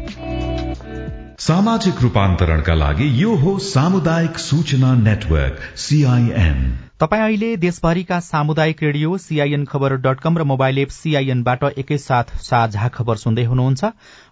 सामाजिक 1.38 2.02
रूपान्तरणका 2.02 2.74
लागि 2.74 3.06
यो 3.22 3.34
हो 3.34 3.58
सामुदायिक 3.58 4.38
सूचना 4.38 4.94
नेटवर्क 4.94 5.58
सीआईएन 5.76 6.58
तपाईँ 7.00 7.22
अहिले 7.22 7.56
देशभरिका 7.56 8.18
सामुदायिक 8.22 8.82
radio 8.82 9.16
CIN 9.18 9.64
Khabar 9.64 9.96
dot 9.98 10.20
com 10.20 10.38
र 10.38 10.42
मोबाइल 10.46 10.78
एप 10.78 10.88
सीआईएनबाट 10.94 11.64
एकैसाथ 11.78 12.36
साझा 12.40 12.88
खबर 12.88 13.16
सुन्दै 13.16 13.44
हुनुहुन्छ। 13.44 13.84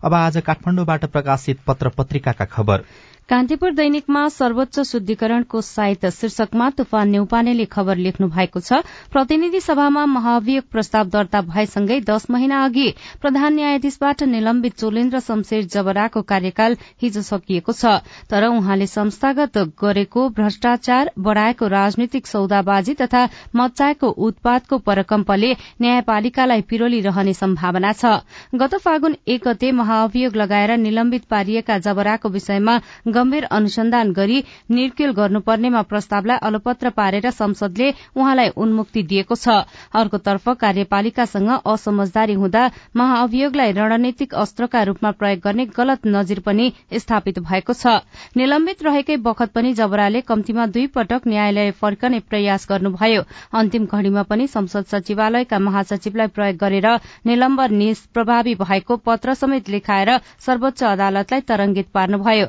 अब 0.05 0.15
आज 0.15 0.39
काठमाडौँबाट 0.47 1.05
प्रकाशित 1.07 1.59
पत्र 1.67 1.89
पत्रिकाका 1.99 2.45
खबर। 2.45 2.85
कान्तिपुर 3.31 3.71
दैनिकमा 3.71 4.21
सर्वोच्च 4.29 4.79
शुद्धिकरणको 4.81 5.61
साइत 5.63 6.07
शीर्षकमा 6.11 6.69
तुफान 6.79 7.09
नेउपानेले 7.09 7.65
खबर 7.65 7.97
लेख्नु 7.97 8.27
भएको 8.29 8.61
छ। 8.61 8.79
प्रतिनिधि 9.13 9.61
सभामा 9.61 10.05
महाभियोग 10.07 10.65
प्रस्ताव 10.69 11.09
दर्ता 11.09 11.41
भएसँगै 11.47 11.99
दश 12.03 12.27
महिना 12.31 12.63
अघि 12.65 12.87
प्रधान 13.23 13.55
न्यायाधीशबाट 13.55 14.23
निलम्बित 14.33 14.75
चोलेन्द्र 14.75 15.21
शमशेर 15.21 15.63
जबराको 15.67 16.23
कार्यकाल 16.33 16.77
हिजो 17.03 17.23
सकिएको 17.23 17.73
छ। 17.73 17.93
तर 18.27 18.47
उहाँले 18.49 18.87
संस्थागत 18.89 19.59
गरेको 19.79 20.29
भ्रष्टाचार 20.35 21.11
बढ़ाएको 21.21 21.69
राजनीतिक 21.69 22.27
सौदाबाजी 22.27 22.95
तथा 22.97 23.23
मच्चाएको 23.55 24.11
उत्पादको 24.27 24.79
परकम्पले 24.83 25.53
न्यायपालिकालाई 25.81 26.67
पिरोली 26.67 27.01
रहने 27.07 27.37
सम्भावना 27.37 27.95
छ। 27.95 28.13
गत 28.57 28.75
फागुन 28.83 29.17
एक 29.29 29.47
गते 29.47 29.73
महाअभियोग 29.77 30.37
लगाएर 30.37 30.77
निलम्बित 30.81 31.31
पारिएका 31.31 31.79
जबराको 31.87 32.29
विषयमा 32.31 32.79
गम्भीर 33.21 33.45
अनुसन्धान 33.53 34.13
गरी 34.13 34.43
निर्क्युल 34.73 35.13
गर्नुपर्नेमा 35.15 35.83
प्रस्तावलाई 35.85 36.39
अलपत्र 36.43 36.91
पारेर 36.97 37.31
संसदले 37.33 37.93
उहाँलाई 38.17 38.49
उन्मुक्ति 38.57 39.03
दिएको 39.05 39.35
छ। 39.37 39.61
अर्कोतर्फ 39.95 40.49
कार्यपालिकासँग 40.61 41.51
असमझदारी 41.67 42.35
हुँदा 42.35 42.63
महाअभियोगलाई 42.97 43.73
रणनीतिक 43.73 44.35
अस्त्रका 44.37 44.83
रूपमा 44.83 45.11
प्रयोग 45.13 45.41
गर्ने 45.41 45.67
गलत 45.77 46.07
नजिर 46.07 46.41
पनि 46.41 46.73
स्थापित 46.97 47.39
भएको 47.41 47.73
छ। 47.75 47.95
निलम्बित 48.37 48.83
रहेकै 48.83 49.17
बखत 49.21 49.53
पनि 49.55 49.73
जबराले 49.75 50.21
कम्तीमा 50.23 50.67
दुई 50.69 50.87
पटक 50.95 51.27
न्यायालय 51.27 51.71
फर्कने 51.81 52.21
प्रयास 52.31 52.67
गर्नुभयो। 52.71 53.23
अन्तिम 53.55 53.87
घड़ीमा 53.87 54.23
पनि 54.25 54.47
संसद 54.49 54.85
सचिवालयका 54.93 55.59
महासचिवलाई 55.61 56.27
प्रयोग 56.37 56.57
गरेर 56.57 56.89
निलम्बन 57.27 57.75
निष्प्रभावी 57.75 58.55
भएको 58.57 58.97
पत्र 59.07 59.35
समेत 59.35 59.69
लेखाएर 59.69 60.11
सर्वोच्च 60.41 60.83
अदालतलाई 60.85 61.41
तरंगित 61.49 61.89
पार्नुभयो। 61.95 62.47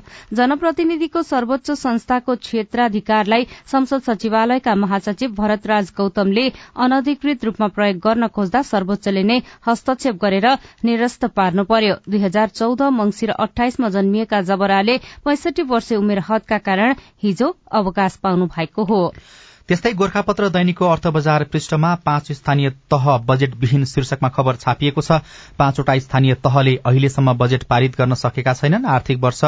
जनप्रतिनिधिको 0.62 1.22
सर्वोच्च 1.26 1.72
संस्थाको 1.74 2.34
क्षेत्राधिकारलाई 2.38 3.46
संसद 3.72 4.02
सचिवालयका 4.08 4.74
महासचिव 4.76 5.32
भरतराज 5.38 5.90
गौतमले 5.98 6.44
अनधिकृत 6.86 7.46
रूपमा 7.46 7.68
प्रयोग 7.78 7.98
गर्न 8.06 8.28
खोज्दा 8.36 8.62
सर्वोच्चले 8.70 9.24
नै 9.26 9.40
हस्तक्षेप 9.68 10.22
गरेर 10.22 10.48
निरस्त 10.86 11.26
पार्नु 11.34 11.64
पर्यो 11.66 11.96
दुई 12.06 12.22
हजार 12.22 12.54
चौध 12.62 12.82
मंगिर 12.94 13.32
अठाइसमा 13.42 13.90
जन्मिएका 13.98 14.42
जबराले 14.50 14.98
पैंसठी 15.26 15.64
वर्ष 15.74 15.92
उमेर 15.98 16.22
हदका 16.30 16.58
कारण 16.70 16.94
हिजो 17.24 17.56
अवकाश 17.82 18.16
पाउनु 18.22 18.46
भएको 18.58 18.84
हो। 18.92 19.02
त्यस्तै 19.70 19.92
गोर्खापत्र 19.94 20.48
दैनिकको 20.50 20.86
अर्थ 20.88 21.08
बजार 21.16 21.44
पृष्ठमा 21.52 21.94
पाँच 22.06 22.32
स्थानीय 22.34 22.70
तह 22.92 23.06
बजेट 23.26 23.56
विहीन 23.56 23.84
शीर्षकमा 23.86 24.30
खबर 24.30 24.56
छापिएको 24.58 25.02
छ। 25.02 25.20
पाँचवटा 25.60 25.98
स्थानीय 26.00 26.34
तहले 26.44 26.76
अहिलेसम्म 26.86 27.34
बजेट 27.38 27.64
पारित 27.66 27.96
गर्न 27.98 28.14
सकेका 28.16 28.54
छैनन्। 28.54 28.86
आर्थिक 28.88 29.20
वर्ष 29.20 29.44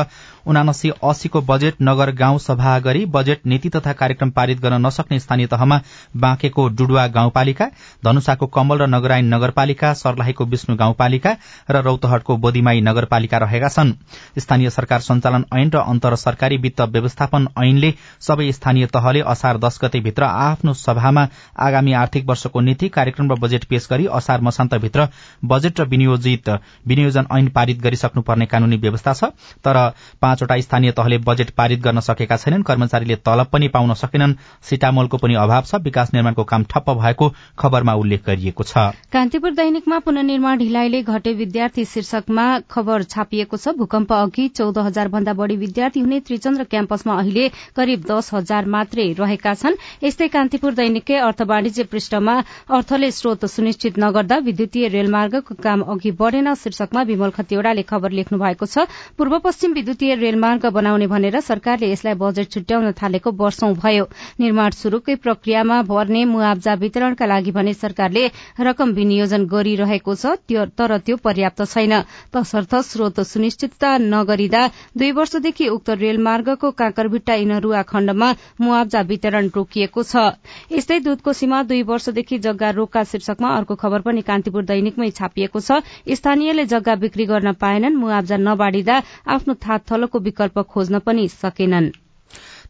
उनासी 0.48 0.90
अस्सीको 1.04 1.42
बजेट 1.44 1.82
नगर 1.82 2.12
गाउँ 2.16 2.40
सभा 2.40 2.78
गरी 2.80 3.06
बजेट 3.08 3.42
नीति 3.46 3.70
तथा 3.70 3.94
कार्यक्रम 3.94 4.30
पारित 4.32 4.60
गर्न 4.62 4.86
नसक्ने 4.86 5.20
स्थानीय 5.20 5.48
तहमा 5.48 5.80
बाँकेको 6.18 6.68
डुडुवा 6.70 7.08
गाउँपालिका 7.10 7.68
धनुषाको 8.06 8.48
कमल 8.50 8.82
र 8.82 8.88
नगरायन 8.88 9.34
नगरपालिका 9.34 9.94
सर्लाहीको 9.96 10.46
विष्णु 10.46 10.76
गाउँपालिका 10.76 11.36
र 11.72 11.82
रौतहटको 11.84 12.38
बोदिमाई 12.38 12.82
नगरपालिका 12.84 13.38
रहेका 13.40 13.68
छन्। 13.70 13.94
स्थानीय 14.40 14.70
सरकार 14.70 15.00
सञ्चालन 15.02 15.46
ऐन 15.54 15.72
र 15.76 15.84
अन्तर 15.88 16.16
सरकारी 16.18 16.58
वित्त 16.60 16.82
व्यवस्थापन 16.94 17.48
ऐनले 17.60 17.94
सबै 18.22 18.52
स्थानीय 18.54 18.86
तहले 18.94 19.22
असार 19.28 19.58
दश 19.60 19.80
गते 19.84 20.00
भित्र 20.04 20.24
आफ्नो 20.24 20.74
सभामा 20.76 21.28
आगामी 21.60 21.94
आर्थिक 21.96 22.26
वर्षको 22.30 22.62
नीति 22.62 22.90
कार्यक्रम 22.92 23.32
र 23.32 23.36
बजेट 23.40 23.64
पेश 23.66 23.88
गरी 23.92 24.06
असार 24.14 24.42
मसान्तभित्र 24.42 25.08
बजेट 25.44 25.80
र 25.82 25.86
विनियोजित 25.86 26.50
विनियोजन 26.86 27.28
ऐन 27.32 27.48
पारित 27.50 27.82
गरिसक्नुपर्ने 27.82 28.46
कानूनी 28.46 28.78
व्यवस्था 28.78 29.14
छ। 29.14 29.24
तर 29.64 29.78
पाँचवटा 30.22 30.60
स्थानीय 30.60 30.92
तहले 30.94 31.18
बजेट 31.24 31.50
पारित 31.58 31.82
गर्न 31.82 32.00
सकेका 32.02 32.38
छैनन् 32.38 32.64
कर्मचारीले 32.64 33.16
तलब 33.24 33.48
पनि 33.52 33.68
पाउन 33.70 33.94
सकेनन् 33.96 34.34
सिटामोलको 34.64 35.18
पनि 35.18 35.36
अभाव 35.38 35.64
छ 35.64 35.82
विकास 35.84 36.14
निर्माणको 36.14 36.44
काम 36.44 36.64
ठप्प 36.66 36.90
भएको 36.94 37.30
खबरमा 37.60 37.94
उल्लेख 37.96 38.26
गरिएको 38.26 38.64
छ। 38.64 38.78
कान्तिपुर 39.14 39.52
दैनिकमा 39.54 40.00
पुननिर्माण 40.00 40.58
ढिलाइले 40.58 41.02
घटे 41.04 41.34
विद्यार्थी 41.34 41.86
शीर्षकमा 41.86 42.48
खबर 42.70 43.04
छापिएको 43.06 43.58
छ। 43.58 43.76
भूकम्प 43.78 44.14
अघि 44.14 44.48
चौध 44.50 44.78
हजार 44.80 45.08
भन्दा 45.10 45.34
बढ़ी 45.34 45.56
विद्यार्थी 45.58 46.00
हुने 46.00 46.20
त्रिचन्द्र 46.20 46.64
क्याम्पसमा 46.66 47.14
अहिले 47.20 47.48
करिब 47.76 48.04
दस 48.10 48.34
हजार 48.34 48.66
मात्रै 48.68 49.12
रहेका 49.14 49.54
छन्। 49.54 49.76
यस्तै 50.04 50.28
कान्तिपुर 50.34 50.74
दैनिककै 50.74 51.18
अर्थ 51.28 51.42
वाणिज्य 51.50 51.84
पृष्ठमा 51.92 52.36
अर्थले 52.78 53.10
स्रोत 53.12 53.46
सुनिश्चित 53.48 53.98
नगर्दा 54.00 54.38
विद्युतीय 54.48 54.88
रेलमार्गको 54.96 55.56
काम 55.64 55.82
अघि 55.94 56.12
बढ़ेन। 56.20 56.54
शीर्षकमा 56.56 57.02
विमल 57.04 57.30
खतिवड़ाले 57.38 57.84
खबर 57.84 58.12
लेख्नु 58.14 58.40
भएको 58.40 58.66
छ 58.66 58.88
पूर्व 59.18 59.38
पश्चिम 59.46 59.74
विद्युतीय 59.74 60.16
रेलमार्ग 60.16 60.66
बनाउने 60.74 61.08
भनेर 61.08 61.40
सरकारले 61.44 61.92
यसलाई 61.92 62.14
बजेट 62.24 62.52
छुट्याउन 62.52 62.92
थालेको 63.02 63.32
वर्षौं 63.42 63.74
भयो। 63.84 64.06
निर्माण 64.40 64.72
शुरूकै 64.74 65.16
प्रक्रियामा 65.24 65.82
भर्ने 65.84 66.24
मुआवजा 66.26 66.74
वितरणका 66.84 67.26
लागि 67.26 67.52
भने 67.52 67.74
सरकारले 67.76 68.26
रकम 68.62 68.92
विनियोजन 68.94 69.46
गरिरहेको 69.54 70.16
छ 70.16 70.36
तर 70.78 70.98
त्यो 71.06 71.16
पर्याप्त 71.24 71.62
छैन। 71.68 71.94
तसर्थ 72.34 72.76
स्रोत 72.84 73.20
सुनिश्चितता 73.28 73.98
नगरिँदा 74.00 74.62
दुई 74.98 75.12
वर्षदेखि 75.14 75.68
उक्त 75.70 75.90
रेलमार्गको 76.02 76.72
काँकरभिट्टा 76.82 77.34
इनरुवा 77.44 77.82
खण्डमा 77.92 78.30
मुआवजा 78.62 79.02
वितरण 79.10 79.48
रोकिएको 79.84 80.04
छ। 80.04 80.40
यस्तै 80.72 81.00
दूधको 81.00 81.34
सीमा 81.34 81.62
दुई 81.64 81.82
वर्षदेखि 81.84 82.38
जग्गा 82.40 82.70
रोका 82.72 83.04
शीर्षकमा 83.04 83.50
अर्को 83.56 83.76
खबर 83.76 84.02
पनि 84.02 84.22
कान्तिपुर 84.22 84.64
दैनिकमै 84.64 85.10
छापिएको 85.12 85.60
छ। 85.60 85.84
स्थानीयले 86.14 86.66
जग्गा 86.66 86.96
बिक्री 86.96 87.26
गर्न 87.26 87.54
पाएनन् 87.60 87.96
मुआवजा 87.96 88.38
नबाडिँदा 88.38 89.02
आफ्नो 89.30 89.54
थात 89.60 89.92
थलोको 89.92 90.20
विकल्प 90.20 90.60
खोज्न 90.70 91.00
पनि 91.00 91.28
सकेनन्। 91.36 92.03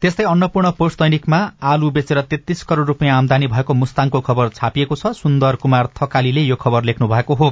त्यस्तै 0.02 0.24
अन्नपूर्ण 0.24 0.70
पोस्ट 0.78 0.98
दैनिकमा 0.98 1.38
आलु 1.64 1.90
बेचेर 1.90 2.20
तेत्तीस 2.22 2.62
करोड़ 2.64 2.86
रूपियाँ 2.86 3.16
आमदानी 3.16 3.46
भएको 3.46 3.74
मुस्ताङको 3.74 4.20
खबर 4.20 4.48
छापिएको 4.50 4.96
छ। 4.96 5.12
सुन्दर 5.14 5.56
कुमार 5.56 5.88
थकालीले 5.94 6.42
यो 6.42 6.56
खबर 6.56 6.84
लेख्नु 6.84 7.08
भएको 7.08 7.34
हो। 7.34 7.48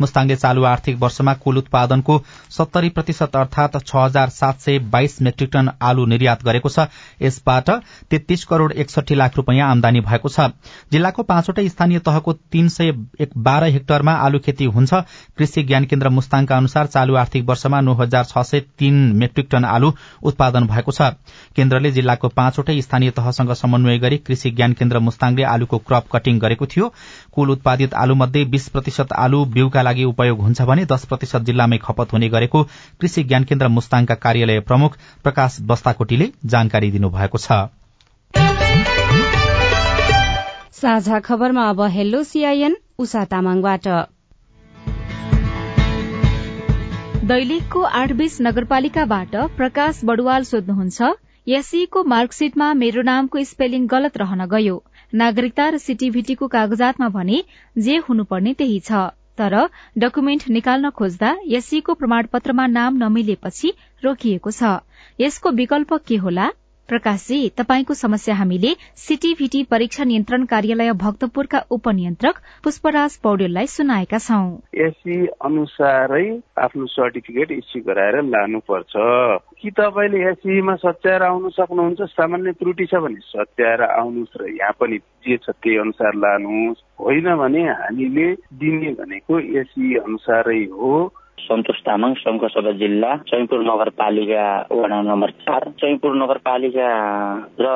मुस्ताङले 0.00 0.36
चालू 0.36 0.62
आर्थिक 0.64 0.96
वर्षमा 0.98 1.34
कुल 1.42 1.58
उत्पादनको 1.58 2.18
सत्तरी 2.50 2.88
प्रतिशत 2.90 3.36
अर्थात 3.36 3.76
छ 3.82 3.96
हजार 3.96 4.28
सात 4.30 4.60
सय 4.60 4.78
बाइस 4.88 5.20
मेट्रिक 5.22 5.50
टन 5.52 5.70
आलु 5.82 6.06
निर्यात 6.06 6.44
गरेको 6.44 6.68
छ। 6.68 6.88
यसबाट 7.22 7.70
तेत्तीस 8.10 8.44
करोड़ 8.44 8.72
एकसठी 8.74 9.14
लाख 9.14 9.36
रूपियाँ 9.36 9.70
आमदानी 9.70 10.00
भएको 10.02 10.28
छ। 10.28 10.48
जिल्लाको 10.92 11.22
पाँचवटै 11.24 11.68
स्थानीय 11.68 11.98
तहको 12.00 12.32
तीन 12.52 12.68
सय 12.68 12.92
बाह्र 13.20 13.70
हेक्टरमा 13.72 14.12
आलु 14.22 14.38
खेती 14.38 14.64
हुन्छ। 14.70 14.92
कृषि 15.38 15.62
ज्ञान 15.62 15.84
केन्द्र 15.84 16.08
मुस्ताङका 16.10 16.56
अनुसार 16.56 16.86
चालू 16.88 17.14
आर्थिक 17.16 17.44
वर्षमा 17.44 17.80
नौ 17.80 17.94
हजार 17.94 18.24
छ 18.24 18.42
सय 18.44 18.60
तीन 18.78 18.94
मेट्रिक 19.16 19.48
टन 19.50 19.64
आलु 19.66 19.92
उत्पादन 20.22 20.66
भएको 20.66 20.92
छ। 20.92 21.12
केन्द्रले 21.82 21.94
जिल्लाको 21.94 22.28
पाँचवटै 22.30 22.80
स्थानीय 22.80 23.10
तहसँग 23.10 23.52
समन्वय 23.54 23.98
गरी 23.98 24.18
कृषि 24.18 24.50
ज्ञान 24.52 24.72
केन्द्र 24.72 24.98
मुस्ताङले 25.00 25.42
आलुको 25.44 25.78
क्रप 25.80 26.04
कटिङ 26.12 26.38
गरेको 26.38 26.66
थियो। 26.66 26.86
कुल 27.34 27.50
उत्पादित 27.50 27.94
आलु 27.94 28.14
मध्ये 28.14 28.44
बीस 28.46 28.68
प्रतिशत 28.70 29.12
आलु 29.18 29.44
बिउका 29.50 29.82
लागि 29.82 30.04
उपयोग 30.04 30.40
हुन्छ 30.40 30.62
भने 30.62 30.84
दश 30.86 31.04
प्रतिशत 31.04 31.42
जिल्लामै 31.42 31.78
खपत 31.82 32.12
हुने 32.12 32.28
गरेको 32.28 32.62
कृषि 33.00 33.22
ज्ञान 33.24 33.44
केन्द्र 33.44 33.68
मुस्ताङका 33.68 34.14
कार्यालय 34.22 34.60
प्रमुख 34.62 34.96
प्रकाश 35.22 35.58
बस्ताकोटीले 35.66 36.30
जानकारी 36.46 36.90
दिनुभएको 36.90 37.38
छ। 37.38 37.66
साझा 40.78 41.18
खबरमा 41.20 41.68
अब 41.68 41.80
हेलो 41.90 42.22
सीआईएन 42.24 42.76
उषा 42.98 43.24
तामाङबाट। 43.26 43.86
दैलेखको 47.24 47.82
आठबीस 47.98 48.38
नगरपालिकाबाट 48.42 49.36
प्रकाश 49.56 50.00
बडुवाल 50.04 50.42
सोध्नुहुन्छ 50.44 51.10
एसईको 51.46 52.02
मार्कशीटमा 52.04 52.66
मेरो 52.74 53.02
नामको 53.02 53.42
स्पेलिङ 53.44 53.86
गलत 53.86 54.18
रहन 54.18 54.44
गयो। 54.50 54.76
नागरिकता 55.12 55.66
र 55.68 55.78
सिटिभिटीको 55.78 56.48
कागजातमा 56.48 57.08
भने 57.16 57.42
जे 57.76 57.96
हुनुपर्ने 58.08 58.52
त्यही 58.54 58.78
छ। 58.80 59.02
तर 59.38 59.56
डकुमेन्ट 59.98 60.48
निकाल्न 60.50 60.90
खोज्दा 60.94 61.34
एसईको 61.58 61.94
प्रमाणपत्रमा 61.94 62.66
नाम 62.78 63.02
नमिलेपछि 63.02 63.74
रोकिएको 64.04 64.50
छ। 64.52 64.78
यसको 65.18 65.50
विकल्प 65.58 65.94
के 66.06 66.16
होला? 66.16 66.50
प्रकाशजी 66.88 67.48
तपाईँको 67.58 67.94
समस्या 67.94 68.34
हामीले 68.34 68.70
सिटिभिटी 68.96 69.62
परीक्षा 69.64 70.04
नियन्त्रण 70.04 70.44
कार्यालय 70.44 70.92
भक्तपुरका 71.02 71.58
उपनियन्त्रक 71.70 72.40
पुष्पराज 72.64 73.16
पौडेललाई 73.18 73.66
सुनाएका 73.74 74.18
छौं। 74.18 74.46
एसई 74.86 75.18
अनुसारै 75.44 76.26
आफ्नो 76.58 76.86
सर्टिफिकेट 76.94 77.52
इस्यु 77.52 77.82
गराएर 77.82 78.22
लानुपर्छ। 78.26 78.92
कि 79.62 79.70
तपाईँले 79.70 80.18
एसईमा 80.30 80.74
सच्याएर 80.74 81.22
आउनु 81.22 81.50
सक्नुहुन्छ? 81.50 82.00
सामान्य 82.02 82.52
त्रुटि 82.52 82.86
छ 82.86 82.94
भने 82.94 83.20
सच्याएर 83.22 83.82
आउनुहोस् 83.82 84.36
र 84.42 84.50
यहाँ 84.50 84.74
पनि 84.80 84.98
जे 84.98 85.36
छ 85.36 85.50
त्यही 85.62 85.76
अनुसार 85.78 86.14
लानुहोस्। 86.14 86.82
होइन 87.00 87.28
भने 87.36 87.62
हामीले 87.70 88.26
दिने 88.58 88.90
भनेको 88.98 89.38
एसई 89.38 89.94
अनुसारै 90.02 90.62
हो। 90.74 90.94
सन्तोष 91.38 91.78
तामाङ 91.86 92.12
शङ्करसभा 92.14 92.72
जिल्ला 92.80 93.10
चैनपुर 93.28 93.62
नगरपालिका 93.64 94.44
वडा 94.72 95.00
नम्बर 95.02 95.30
चार 95.42 95.62
चैनपुर 95.80 96.14
नगरपालिका 96.16 96.88
र 97.60 97.66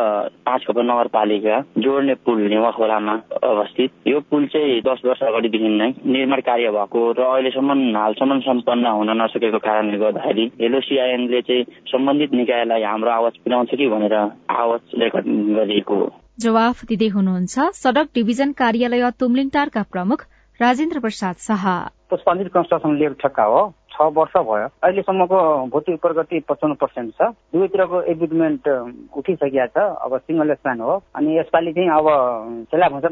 पाँच 0.46 0.66
खबर 0.66 0.84
नगरपालिका 0.90 1.56
जोड्ने 1.84 2.14
पुल 2.26 2.40
नेवा 2.52 2.70
खोलामा 2.78 3.14
अवस्थित। 3.50 3.90
यो 4.08 4.20
पुल 4.30 4.46
चाहिँ 4.54 4.80
दस 4.86 5.02
वर्ष 5.06 5.22
अगाडिदेखि 5.30 5.68
नै 5.80 5.88
निर्माण 6.06 6.40
कार्य 6.48 6.70
भएको 6.76 7.00
र 7.18 7.22
अहिलेसम्म 7.26 7.96
हालसम्म 7.96 8.38
सम्पन्न 8.46 8.86
हुन 8.98 9.10
नसकेको 9.22 9.58
कारणले 9.66 9.98
गर्दाखेरि 9.98 10.46
हेलो 10.62 10.80
सिआइएनले 10.86 11.40
चाहिँ 11.50 11.64
सम्बन्धित 11.90 12.38
निकायलाई 12.40 12.82
हाम्रो 12.82 13.10
आवाज 13.10 13.42
पुर्याउँछ 13.42 13.74
कि 13.74 13.88
भनेर 13.88 14.14
आवाज 14.14 14.96
रेकर्ड 15.02 15.26
गरिएको 15.58 16.00
जवाफ 16.40 16.84
दिँदै 16.84 17.08
हुनुहुन्छ 17.08 17.68
सड़क 17.82 18.08
डिभिजन 18.14 18.52
कार्यालय 18.62 19.10
तुमलिङटारका 19.20 19.82
प्रमुख 19.92 20.26
राजेन्द्र 20.60 21.00
प्रसाद 21.00 21.36
शाह। 21.42 21.64
पुष्पाञ्जली 22.10 22.48
कन्स्ट्रक्सन 22.54 22.96
लिएको 22.96 23.14
ठेक्का 23.22 23.44
हो। 23.44 23.60
छ 23.92 24.02
वर्ष 24.16 24.36
भयो। 24.36 24.68
अहिलेसम्मको 24.84 25.38
भौतिक 25.72 26.00
प्रगति 26.00 26.40
पचपन्न 26.48 26.74
पर्सेन्ट 26.74 27.14
छ। 27.16 27.32
दुवैतिरको 27.52 28.02
एग्रिमेन्ट 28.12 28.68
उठिसकेका 29.16 29.66
छ। 29.66 29.76
अब 30.04 30.16
सिङ्गल 30.18 30.54
प्लान 30.54 30.80
हो। 30.80 30.94
अनि 31.16 31.38
यसपालि 31.38 31.72
चाहिँ 31.72 31.90
अब 31.90 32.06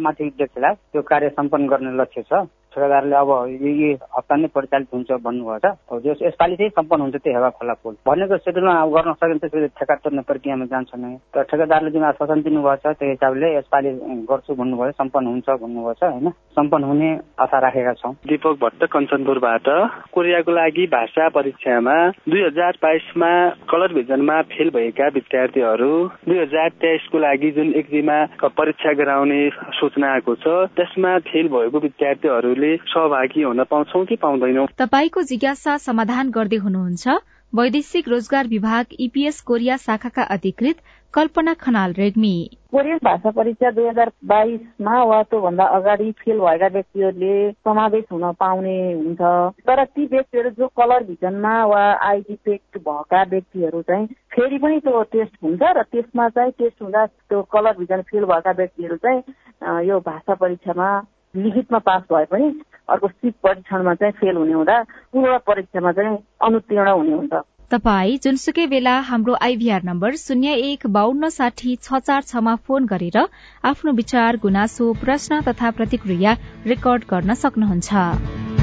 माथि 0.00 0.30
सेला 0.40 0.72
त्यो 0.72 1.02
कार्य 1.02 1.28
सम्पन्न 1.28 1.66
गर्ने 1.68 1.92
लक्ष्य 2.02 2.22
छ। 2.22 2.32
ठेकेदारले 2.74 3.16
अब 3.16 3.30
यही 3.64 3.92
हप्ता 4.16 4.36
नै 4.36 4.48
परिचालित 4.54 4.88
हुन्छ 4.94 5.10
भन्नुभएको 5.26 6.00
छ 6.00 6.22
यसपालि 6.22 6.56
चाहिँ 6.56 6.70
सम्पन्न 6.78 7.02
हुन्छ 7.02 7.16
त्यो 7.16 7.32
हेवा 7.34 7.50
खोला 7.58 7.74
पुल। 7.82 7.94
भनेको 8.06 8.36
सेड्युलमा 8.44 8.74
गर्न 8.94 9.12
सकिन्छ 9.20 9.44
फेरि 9.54 9.68
ठेका 9.78 9.94
तोड्ने 10.04 10.22
प्रक्रियामा 10.30 10.64
जान्छ 10.72 10.90
नै 10.96 11.14
तर 11.34 11.42
ठेकेदारले 11.50 11.90
जुन 11.90 12.04
आश्वासन 12.04 12.42
दिनुभएको 12.42 12.92
छ 12.92 12.96
त्यो 12.98 13.10
हिसाबले 13.10 13.54
यसपालि 13.56 13.90
गर्छु 14.30 14.54
भन्नुभयो 14.54 14.98
सम्पन्न 15.00 15.26
हुन्छ 15.28 15.48
भन्नुभएको 15.62 15.94
छ 16.00 16.10
होइन? 16.10 16.30
सम्पन्न 16.56 16.84
हुने 16.84 17.10
आशा 17.40 17.58
राखेका 17.58 17.92
छौँ। 17.94 18.12
दीपक 18.26 18.58
भट्ट 18.62 18.84
कञ्चनपुरबाट। 18.92 19.68
कोरियाको 20.14 20.52
लागि 20.52 20.86
भाषा 20.88 21.28
परीक्षामा 21.36 21.96
दुई 22.28 22.42
हजार 22.42 22.78
बाइसमा 22.82 23.30
कलर 23.70 23.92
भिजनमा 23.94 24.40
फेल 24.50 24.70
भएका 24.70 25.08
विद्यार्थीहरू 25.14 25.92
दुई 26.28 26.38
हजार 26.38 26.68
तेइसको 26.82 27.18
लागि 27.18 27.50
जुन 27.56 27.72
एक्जिमा 27.76 28.18
परीक्षा 28.58 28.92
गराउने 28.94 29.40
सूचना 29.78 30.12
आएको 30.12 30.34
छ 30.36 30.54
त्यसमा 30.76 31.12
फेल 31.26 31.48
भएको 31.48 31.78
विद्यार्थीहरूले 31.80 32.63
सहभागी 32.86 33.42
हुन 33.42 33.64
पाउँछौ 33.64 34.04
कि 34.04 34.16
पाउँदैनौ? 34.16 34.66
तपाईँको 34.78 35.22
जिज्ञासा 35.22 35.76
समाधान 35.76 36.30
गर्दै 36.30 36.56
हुनुहुन्छ। 36.56 37.20
वैदेशिक 37.52 38.08
रोजगार 38.08 38.46
विभाग 38.46 38.86
इपीएस 39.00 39.40
कोरिया 39.40 39.76
शाखाका 39.76 40.22
अधिकृत 40.22 40.76
कल्पना 41.14 41.54
खनाल 41.54 41.92
रेग्मी। 41.92 42.34
कोरियन 42.72 42.98
भाषा 43.04 43.30
परीक्षा 43.30 43.70
दुई 43.70 43.86
हजार 43.88 44.10
बाइसमा 44.24 45.02
वा 45.04 45.22
त्योभन्दा 45.22 45.64
अगाडि 45.64 46.10
फेल 46.12 46.38
भएका 46.38 46.66
व्यक्तिहरूले 46.66 47.52
समावेश 47.52 48.04
हुन 48.12 48.32
पाउने 48.32 48.76
हुन्छ। 48.92 49.20
तर 49.62 49.84
ती 49.84 50.06
व्यक्तिहरू 50.06 50.50
जो 50.50 50.66
कलर 50.66 51.04
भिजनमा 51.04 51.54
वा 51.64 51.82
आइडी 52.08 52.34
पेक 52.44 52.78
भएका 52.78 53.22
व्यक्तिहरू 53.22 53.82
चाहिँ 53.82 54.06
फेरि 54.34 54.58
पनि 54.58 54.80
त्यो 54.80 55.02
टेस्ट 55.14 55.34
हुन्छ 55.44 55.62
र 55.62 55.82
त्यसमा 55.92 56.28
चाहिँ 56.28 56.52
टेस्ट 56.58 56.82
हुँदा 56.82 57.06
त्यो 57.06 57.42
कलर 57.54 57.78
भिजन 57.78 58.02
फेल 58.02 58.24
भएका 58.24 58.50
व्यक्तिहरू 58.50 58.96
चाहिँ 58.96 59.86
यो 59.86 60.00
भाषा 60.00 60.34
परीक्षामा 60.34 60.90
लिखितमा 61.34 61.78
पास 61.86 62.02
भए 62.12 62.24
पनि 62.30 62.52
अर्को 62.90 63.08
सिप 63.08 63.34
परीक्षणमा 63.42 63.94
चाहिँ 63.94 64.12
फेल 64.12 64.36
हुने 64.36 64.52
हुँदा 64.52 64.82
पूर्व 65.12 65.38
परीक्षामा 65.46 65.92
चाहिँ 65.92 66.16
अनुत्तीर्ण 66.44 66.88
हुने 66.90 67.12
हुन्छ। 67.12 67.42
तपाई 67.72 68.16
जुनसुकै 68.24 68.66
बेला 68.66 68.94
हाम्रो 69.00 69.34
आइभीआर 69.42 69.82
नम्बर 69.84 70.16
शून्य 70.16 70.54
एक 70.70 70.86
बान्न 70.96 71.28
साठी 71.36 71.76
छ 71.76 71.98
चार 72.06 72.22
छमा 72.22 72.54
फोन 72.66 72.86
गरेर 72.86 73.18
आफ्नो 73.64 73.92
विचार 73.92 74.36
गुनासो 74.42 74.92
प्रश्न 75.02 75.40
तथा 75.48 75.70
प्रतिक्रिया 75.78 76.36
रेकर्ड 76.66 77.04
गर्न 77.10 77.34
सक्नुहुन्छ। 77.34 78.53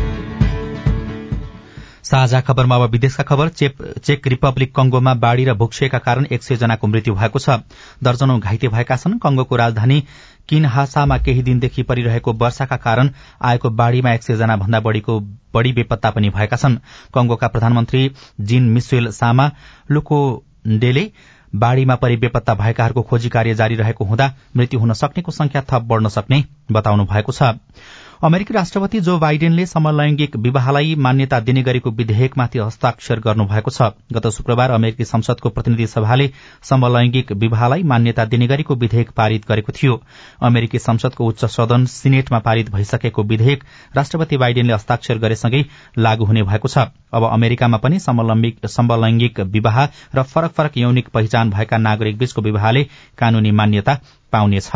साझा 2.12 2.40
खबरमा 2.42 2.76
अब 2.76 2.90
विदेशका 2.92 3.24
खबर 3.24 3.50
चेक 3.50 4.28
रिपब्लिक 4.28 4.74
कंगोमा 4.76 5.14
बाढ़ी 5.16 5.44
र 5.46 5.54
भूक्षयका 5.56 6.00
कारण 6.00 6.26
एक 6.28 6.44
सय 6.44 6.56
जनाको 6.56 6.88
मृत्यु 6.88 7.14
भएको 7.16 7.40
छ। 7.40 7.50
दर्जनौ 8.04 8.38
घाइते 8.40 8.68
भएका 8.68 8.96
छन्। 8.98 9.18
कंगोको 9.18 9.56
राजधानी 9.56 10.04
किनहासामा 10.50 11.18
केही 11.18 11.42
दिनदेखि 11.42 11.84
परिरहेको 11.84 12.34
वर्षाका 12.34 12.78
कारण 12.78 13.10
आएको 13.42 13.70
बाढ़ीमा 13.72 14.14
एक 14.14 14.24
सय 14.24 14.36
जना 14.38 14.58
भन्दा 14.58 14.80
बढ़ीको 14.80 15.20
बढ़ी 15.54 15.72
बेपत्ता 15.74 16.10
पनि 16.12 16.30
भएका 16.32 16.58
छन्। 16.58 16.76
कंगोका 17.14 17.48
प्रधानमन्त्री 17.48 18.12
जिन 18.42 18.70
मिसेल 18.70 19.08
सामा 19.14 19.50
लुकोडेले 19.92 21.12
बाढ़ीमा 21.54 21.96
परि 21.96 22.16
बेपत्ता 22.18 22.54
भएकाहरूको 22.56 23.02
खोजी 23.04 23.30
कार्य 23.30 23.54
जारी 23.56 23.76
रहेको 23.76 24.06
हुँदा 24.06 24.32
मृत्यु 24.58 24.80
हुन 24.80 24.94
सक्नेको 25.00 25.32
संख्या 25.32 25.62
थप 25.64 25.88
बढ़न 25.88 26.08
सक्ने 26.10 26.44
बताउनु 26.72 27.06
भएको 27.06 27.32
छ। 27.32 27.56
अमेरिकी 28.24 28.54
राष्ट्रपति 28.54 29.00
जो 29.02 29.18
बाइडेनले 29.20 29.66
समलैंगिक 29.66 30.36
विवाहलाई 30.38 30.94
मान्यता 30.96 31.40
दिने 31.40 31.62
गरेको 31.64 31.92
विधेयकमाथि 31.92 32.60
हस्ताक्षर 32.60 33.20
गर्नुभएको 33.20 33.72
छ। 33.72 33.82
गत 34.14 34.28
शुक्रबार 34.28 34.72
अमेरिकी 34.72 35.06
संसदको 35.06 35.50
प्रतिनिधि 35.50 35.88
सभाले 35.88 36.30
समलैंगिक 36.64 37.32
विवाहलाई 37.34 37.84
मान्यता 37.84 38.26
दिने 38.26 38.48
गरेको 38.48 38.76
विधेयक 38.76 39.10
पारित 39.18 39.48
गरेको 39.50 39.72
थियो। 39.72 40.00
अमेरिकी 40.42 40.80
संसदको 40.80 41.28
उच्च 41.28 41.46
सदन 41.48 41.86
सिनेटमा 41.88 42.40
पारित 42.40 42.70
भइसकेको 42.70 43.24
विधेयक 43.24 43.64
राष्ट्रपति 43.96 44.38
बाइडेनले 44.38 44.74
हस्ताक्षर 44.74 45.18
गरेसँगै 45.18 45.66
लागू 45.98 46.26
हुने 46.26 46.44
भएको 46.44 46.68
छ। 46.68 46.78
अब 47.14 47.30
अमेरिकामा 47.32 47.78
पनि 47.80 48.00
समलैंगिक 48.00 49.40
विवाह 49.50 49.86
र 50.16 50.24
फरक 50.24 50.52
फरक 50.52 50.78
यौनिक 50.78 51.10
पहिचान 51.10 51.50
भएका 51.50 51.78
नागरिक 51.80 52.18
बीचको 52.18 52.42
विवाहले 52.42 52.84
कानूनी 53.18 53.52
मान्यता 53.52 54.00
पाउनेछ 54.32 54.70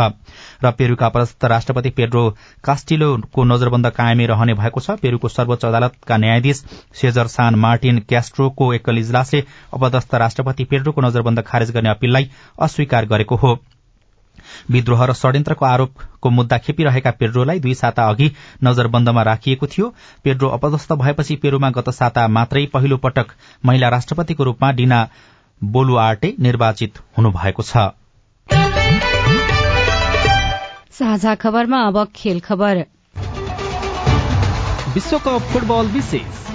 र 0.63 0.71
पेरूका 0.71 1.05
अपरस्थ 1.05 1.45
राष्ट्रपति 1.45 1.89
पेड्रो 1.91 2.23
कास्टिलोको 2.63 3.43
नजरबन्द 3.45 3.89
कायमै 3.91 4.25
रहने 4.25 4.53
भएको 4.55 4.79
छ। 4.79 4.97
पेरूको 5.01 5.27
सर्वोच्च 5.29 5.65
अदालतका 5.65 6.17
न्यायाधीश 6.17 6.63
सेजर 6.95 7.27
सान 7.29 7.55
मार्टिन 7.57 7.99
क्यास्ट्रोको 8.09 8.73
एकल 8.73 8.97
इजलासले 8.97 9.43
अपदस्थ 9.73 10.15
राष्ट्रपति 10.17 10.63
पेड्रोको 10.65 11.01
नजरबन्द 11.01 11.41
खारेज 11.43 11.71
गर्ने 11.71 11.89
अपीललाई 11.89 12.29
अस्वीकार 12.59 13.05
गरेको 13.05 13.35
हो। 13.37 13.57
विद्रोह 14.71 15.03
र 15.05 15.13
षड्यन्त्रको 15.15 15.65
आरोपको 15.65 16.29
मुद्दा 16.29 16.57
खेपिरहेका 16.57 17.11
पेड्रोलाई 17.11 17.59
दुई 17.59 17.73
साता 17.73 18.07
अघि 18.09 18.31
नजरबन्दमा 18.63 19.21
राखिएको 19.23 19.67
थियो। 19.67 19.87
पेड्रो 20.23 20.49
अपदस्थ 20.49 20.93
भएपछि 20.93 21.35
पेरूमा 21.37 21.69
गत 21.71 21.89
साता 21.91 22.27
मात्रै 22.29 22.65
पहिलो 22.73 22.97
पटक 22.99 23.31
महिला 23.65 23.89
राष्ट्रपतिको 23.89 24.43
रूपमा 24.43 24.71
डिना 24.71 25.07
बोलुआर्टे 25.61 26.33
निर्वाचित 26.39 26.99
हुनुभएको 27.17 27.63
छ। 27.63 27.91
साझा 30.99 31.35
खबरमा 31.35 31.79
अब 31.81 32.07
खेल 32.15 32.39
खबर। 32.39 32.85
विश्वकप 34.93 35.41
फुटबल 35.41 35.87
विशेष। 35.87 36.54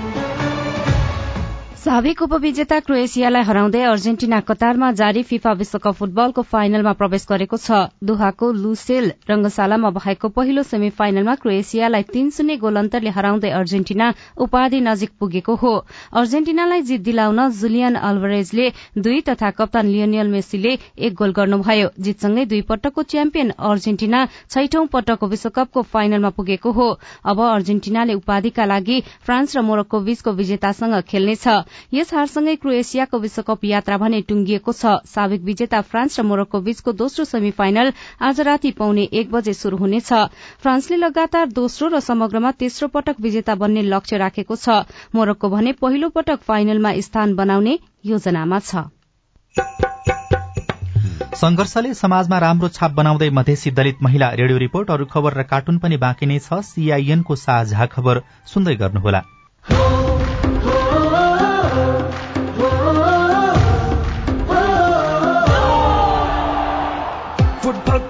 साबिक 1.81 2.23
उपविजेता 2.23 2.79
क्रोएसियालाई 2.81 3.43
हराउँदै 3.43 3.83
अर्जेन्टिना 3.83 4.39
कतारमा 4.45 4.91
जारी 4.93 5.23
फिफा 5.25 5.53
विश्वकप 5.61 5.95
फुटबलको 5.97 6.43
फाइनलमा 6.45 6.93
प्रवेश 6.93 7.25
गरेको 7.29 7.57
छ। 7.57 7.79
दुहाको 8.05 8.51
लुसेल 8.55 9.07
रंगशालामा 9.31 9.91
भएको 9.91 10.29
पहिलो 10.31 10.63
सेमी 10.63 10.91
फाइनलमा 10.93 11.35
क्रोएसियालाई 11.41 12.03
तीन 12.11 12.29
शून्य 12.31 12.57
गोल 12.61 12.77
अन्तरले 12.77 13.11
हराउँदै 13.11 13.51
अर्जेन्टिना 13.51 14.09
उपाधि 14.39 14.81
नजिक 14.81 15.11
पुगेको 15.21 15.55
हो। 15.57 15.73
अर्जेन्टिनालाई 16.13 16.83
जित 16.83 17.01
दिलाउन 17.01 17.49
जुलियन 17.61 17.95
अल्भरेजले 17.97 18.69
दुई 18.99 19.21
तथा 19.31 19.51
कप्तान 19.57 19.87
लियोनियल 19.87 20.29
मेसीले 20.29 20.77
एक 21.01 21.15
गोल 21.17 21.33
गर्नुभयो। 21.33 21.89
जितसँगै 21.99 22.45
दुई 22.45 22.61
पटकको 22.69 23.03
च्याम्पियन 23.15 23.55
अर्जेन्टिना 23.71 24.27
छैठौं 24.51 24.87
पटकको 24.93 25.33
विश्वकपको 25.33 25.83
फाइनलमा 25.89 26.31
पुगेको 26.37 26.73
हो। 26.73 26.91
अब 27.25 27.41
अर्जेन्टिनाले 27.49 28.21
उपाधिका 28.21 28.65
लागि 28.67 29.01
फ्रान्स 29.25 29.57
र 29.57 29.61
मोरक्को 29.63 30.05
बीचको 30.05 30.31
विजेतासँग 30.35 31.01
खेल्नेछ। 31.09 31.49
यस 31.95 32.15
हारसँगै 32.15 32.57
क्रोएसियाको 32.57 33.19
विश्वकप 33.19 33.65
यात्रा 33.65 33.97
भने 33.99 34.21
टुंगिएको 34.23 34.73
छ। 34.73 35.01
साबिक 35.07 35.43
विजेता 35.43 35.81
फ्रान्स 35.83 36.21
र 36.21 36.23
मोरक्को 36.23 36.61
बीचको 36.61 36.93
दोस्रो 36.95 37.25
सेमी 37.27 37.51
फाइनल 37.53 37.93
आज 38.21 38.41
राति 38.43 38.71
पाउने 38.73 39.09
एक 39.13 39.31
बजे 39.31 39.55
शुरू 39.55 39.77
हुनेछ। 39.77 40.13
फ्रान्सले 40.63 40.97
लगातार 40.99 41.47
दोस्रो 41.53 41.89
र 41.89 42.01
समग्रमा 42.03 42.51
तेस्रो 42.55 42.89
पटक 42.91 43.21
विजेता 43.21 43.55
बन्ने 43.57 43.83
लक्ष्य 43.85 44.19
राखेको 44.19 44.57
छ। 44.57 44.85
मोरक्को 45.15 45.49
भने 45.51 45.73
पहिलो 45.79 46.09
पटक 46.11 46.41
फाइनलमा 46.43 46.93
स्थान 47.01 47.35
बनाउने 47.37 47.79
योजनामा 48.07 48.59
छ। 48.61 48.89
संघर्षले 51.33 51.93
समाजमा 51.95 52.39
राम्रो 52.39 52.69
छाप 52.69 52.91
बनाउँदै 52.93 53.29
मधेसी 53.31 53.71
दलित 53.71 54.03
महिला 54.03 54.29
रेडियो 54.33 54.59
रिपोर्ट 54.59 54.91
अरू 54.91 55.05
खबर 55.07 55.35
र 55.35 55.43
कार्टुन 55.45 55.79
पनि 55.79 55.97
बाँकी 55.97 56.27
नै 56.27 56.39
छ। 56.39 56.61
सीआईएनको 56.67 57.37
साझा 57.37 57.87
खबर 57.89 58.23
सुन्दै 58.47 58.75
गर्नुहोला। 58.77 59.23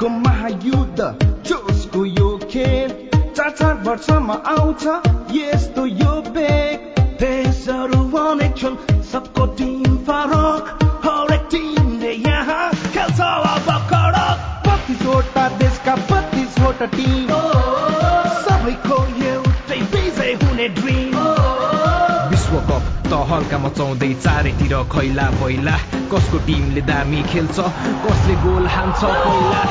फुटबलको 0.01 0.09
महायुद्ध 0.09 0.99
जोसको 1.47 2.05
यो 2.05 2.29
खेल 2.51 2.91
चार 3.37 3.51
चार 3.51 3.75
वर्षमा 3.85 4.35
आउँछ 4.49 4.85
यस्तो 5.33 5.85
यो 5.87 6.13
बेग। 6.33 7.01
देशहरू 7.21 8.01
अनेक 8.19 8.57
छन् 8.57 8.77
सबको 9.05 9.47
टिम 9.59 9.97
फरक 10.09 10.63
हरेक 11.05 11.49
टिमले 11.53 12.13
यहाँ 12.13 12.71
खेल्छ 12.95 13.21
अब 13.21 13.69
कडक 13.93 14.67
बत्तिसवटा 14.67 15.49
देशका 15.59 15.97
बत्तिसवटा 16.11 16.87
टिम। 16.97 17.30
तहल्का 23.31 23.59
मचाउँदै 23.59 24.12
चारैतिर 24.14 24.75
खैला 24.93 25.27
पहिला 25.40 25.77
कसको 26.12 26.38
टिमले 26.47 26.83
दामी 26.83 27.23
खेल्छ 27.23 27.59
कसले 28.05 28.35
गोल 28.45 28.66
हान्छ 28.66 29.01
पहिला 29.05 29.62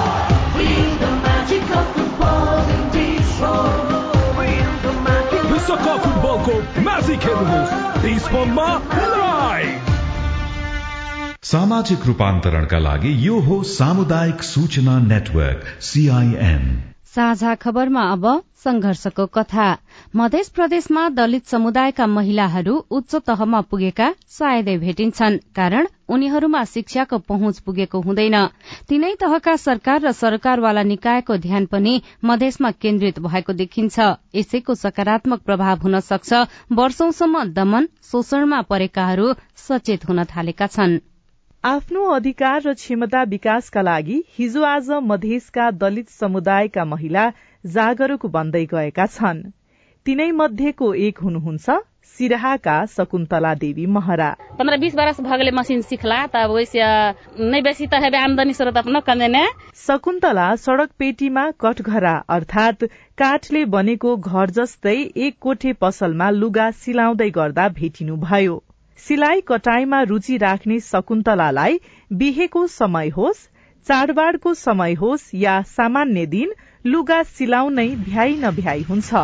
फुटबलको 6.03 6.55
म्याजिक 6.81 7.25
सामाजिक 11.43 12.05
रूपान्तरणका 12.05 12.79
लागि 12.79 13.11
यो 13.27 13.39
हो 13.39 13.63
सामुदायिक 13.63 14.43
सूचना 14.43 14.99
नेटवर्क 14.99 15.65
सीआईएन 15.81 16.63
साझा 17.15 17.55
खबरमा 17.55 18.03
अब 18.11 18.25
संघर्षको 18.63 19.25
कथा। 19.25 19.67
मध्य 20.13 20.41
प्रदेशमा 20.55 21.01
दलित 21.09 21.47
समुदायका 21.47 22.05
महिलाहरू 22.07 22.75
उच्च 22.91 23.15
तहमा 23.27 23.59
पुगेका 23.61 24.07
सायदै 24.27 24.77
भेटिन्छन् 24.77 25.37
कारण 25.55 25.87
उनीहरूमा 26.09 26.63
शिक्षाको 26.65 27.17
पहुँच 27.27 27.59
पुगेको 27.59 27.99
हुँदैन। 28.01 28.37
तीनै 28.89 29.13
तहका 29.15 29.55
सरकार 29.55 30.01
र 30.01 30.11
सरकारवाला 30.11 30.83
निकायको 30.83 31.37
ध्यान 31.37 31.65
पनि 31.65 31.93
मधेसमा 32.25 32.71
केन्द्रित 32.77 33.19
भएको 33.19 33.53
देखिन्छ। 33.53 33.99
यसैको 34.35 34.75
सकारात्मक 34.75 35.41
प्रभाव 35.41 35.77
हुन 35.79 35.99
सक्छ। 35.99 36.41
वर्षौंसम्म 36.73 37.43
दमन 37.53 37.87
शोषणमा 38.09 38.61
परेकाहरू 38.65 39.33
सचेत 39.67 40.09
हुन 40.09 40.23
थालेका 40.25 40.67
छनृ। 40.69 40.99
आफ्नो 41.63 42.09
अधिकार 42.09 42.61
र 42.61 42.73
क्षमता 42.73 43.23
विकासका 43.29 43.81
लागि 43.83 44.19
हिजो 44.33 44.63
आज 44.65 44.91
मधेसका 45.05 45.69
दलित 45.77 46.09
समुदायका 46.17 46.85
महिला 46.87 47.29
जागरूक 47.63 48.25
बन्दै 48.31 48.65
गएका 48.65 49.05
छन्। 49.05 49.47
तिनै 50.05 50.31
मध्येको 50.33 50.93
एक 51.05 51.17
हुनुहुन्छ 51.19 51.73
सिराहाका 52.17 52.75
शकुन्तला 52.91 53.53
देवी 53.55 53.85
महरा। 53.87 54.29
पंद्रह 54.59 54.77
बीस 54.77 54.95
बरस 54.95 55.19
भगले 55.21 55.51
मशीन 55.51 55.81
सिखला 55.89 56.45
वैसे 56.51 56.79
नहीं 57.41 57.61
बेसी 57.63 57.85
त 57.85 57.99
हेबे 58.03 58.17
आमदनी 58.19 58.53
स्रोत 58.53 58.77
शकुन्तला 59.81 60.47
सड़क 60.63 60.89
पेटीमा 60.99 61.43
कठघरा 61.61 62.13
अर्थात 62.29 62.83
काठले 63.17 63.63
बनेको 63.75 64.15
घर 64.17 64.49
जस्तै 64.57 64.95
एक 65.27 65.37
कोठे 65.41 65.73
पसलमा 65.81 66.29
लुगा 66.37 66.69
सिलाउँदै 66.79 67.29
गर्दा 67.37 67.67
भेटिनु 67.77 68.15
भयो 68.23 68.57
सिलाई 68.99 69.41
कटाईमा 69.47 70.01
रुचि 70.05 70.37
राख्ने 70.39 70.79
शकुन्तलालाई 70.85 71.77
बिहेको 72.11 72.65
समय 72.69 73.09
होस् 73.17 73.45
चाडबाडको 73.87 74.53
समय 74.61 74.93
होस् 75.03 75.29
या 75.43 75.61
सामान्य 75.75 76.25
दिन 76.33 76.57
लुगा 76.85 77.21
सिलाउनै 77.35 77.87
भ्याइ 78.07 78.35
नभ्याइ 78.39 78.83
हुन्छ। 78.89 79.23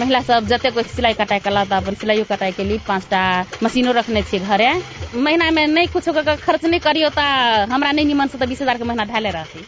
महिला 0.00 0.20
सब 0.22 0.46
जतेको 0.48 0.82
सिलाई 0.90 1.14
कटाई 1.14 1.38
कला 1.46 1.64
त 1.64 1.72
अपन 1.78 1.94
सिलाइयो 2.00 2.24
कटाई 2.30 2.52
के 2.58 2.64
लिए 2.64 2.78
पांचटा 2.88 3.20
मशीनो 3.62 3.92
रखने 3.92 4.22
छे 4.30 4.38
घरे। 4.38 4.70
महीना 5.14 5.50
में 5.50 5.66
नहीं 5.68 5.88
कुछ 5.96 6.08
खर्च 6.46 6.64
नहीं 6.64 6.80
करियो 6.80 7.08
त 7.18 7.20
हमरा 7.72 7.92
से 7.92 8.38
त 8.38 8.48
बीस 8.48 8.62
हजार 8.62 8.78
के 8.78 8.84
महीना 8.84 9.04
ढाले 9.12 9.30
रहथे 9.30 9.64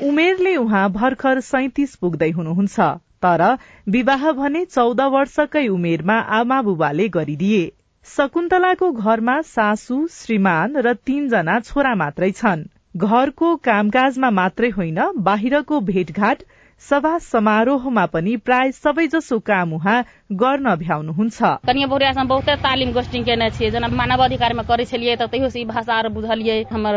उमेरले 0.00 0.56
उहाँ 0.56 0.88
भर्खर 0.92 1.40
सैतिस 1.40 1.94
पुग्दै 1.96 2.30
हुनुहुन्छ। 2.30 2.78
तर 3.24 3.42
विवाह 3.88 4.30
भने 4.38 4.64
चौध 4.64 5.00
वर्षकै 5.12 5.66
उमेरमा 5.68 6.18
आमा 6.38 6.60
बुबाले 6.62 7.08
गरिदिए। 7.16 7.62
शकुन्तलाको 8.08 8.90
घरमा 8.92 9.40
सासू 9.50 9.96
श्रीमान 10.12 10.76
र 10.86 10.92
तीनजना 11.06 11.58
छोरा 11.68 11.94
मात्रै 12.02 12.30
छन्। 12.40 12.66
घरको 12.96 13.54
कामकाजमा 13.64 14.30
मात्रै 14.36 14.68
होइन 14.76 15.00
बाहिरको 15.24 15.80
भेटघाट 15.88 16.42
सभा 16.82 17.16
समारोहमा 17.18 18.04
पनि 18.06 18.36
प्राय 18.36 18.70
सबैजसो 18.72 19.38
काम 19.40 19.72
उहाँ 19.74 20.04
गर्न 20.32 20.74
भ्याउनुहुन्छ। 20.76 21.42
कनिया 21.66 21.86
बहुरिया 21.86 22.24
बहुते 22.24 22.56
तालिम 22.62 22.92
गोष्ठी 22.92 23.22
केने 23.24 23.48
छियै 23.50 23.70
जेना 23.70 23.88
मानव 23.88 24.22
अधिकार 24.24 24.54
में 24.54 24.64
करे 24.66 24.84
छलियै 24.84 25.16
त 25.16 25.26
तैयो 25.32 25.48
से 25.48 25.60
ई 25.60 25.64
भाषा 25.64 25.94
आर 25.94 26.08
बुझलियै। 26.12 26.62
हमर 26.72 26.94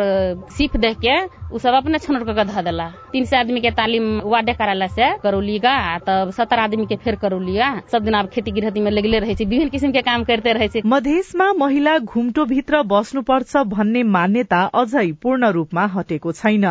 सीख 0.51 0.75
देख 0.77 0.97
के 0.99 1.15
उ 1.49 1.57
सब 1.57 1.73
अपने 1.73 1.97
छनौट 1.99 2.27
के 2.27 2.43
धऽ 2.43 2.61
देला। 2.61 2.87
तीन 3.11 3.25
आदमी 3.35 3.61
के 3.61 3.71
तालीम 3.71 4.05
वार्डे 4.27 4.53
कार्यालय 4.53 4.87
से 4.89 5.07
करौलिगा 5.23 5.73
तब 6.05 6.31
सत्तर 6.37 6.59
आदमी 6.59 6.85
के 6.85 6.95
फेर 6.99 7.15
करौलिगा। 7.23 7.71
सब 7.91 8.03
दिन 8.03 8.13
अब 8.19 8.29
खेती 8.29 8.51
गृहस्थी 8.51 8.81
में 8.81 8.91
लगले 8.91 9.19
रहे 9.19 9.35
छै 9.35 9.45
विभिन्न 9.45 9.69
किसिम 9.69 9.91
के 9.91 10.01
काम 10.03 10.23
करते 10.27 10.53
रहे 10.53 10.67
छै। 10.67 10.81
मधेसमा 10.85 11.51
महिला 11.55 11.97
घुम्टो 11.99 12.45
भित्र 12.45 12.83
बस्नुपर्छ 12.91 13.65
भन्ने 13.73 14.03
मान्यता 14.11 14.61
अझै 14.75 15.11
पूर्ण 15.23 15.51
रूपमा 15.55 15.85
हटेको 15.95 16.31
छैन। 16.33 16.67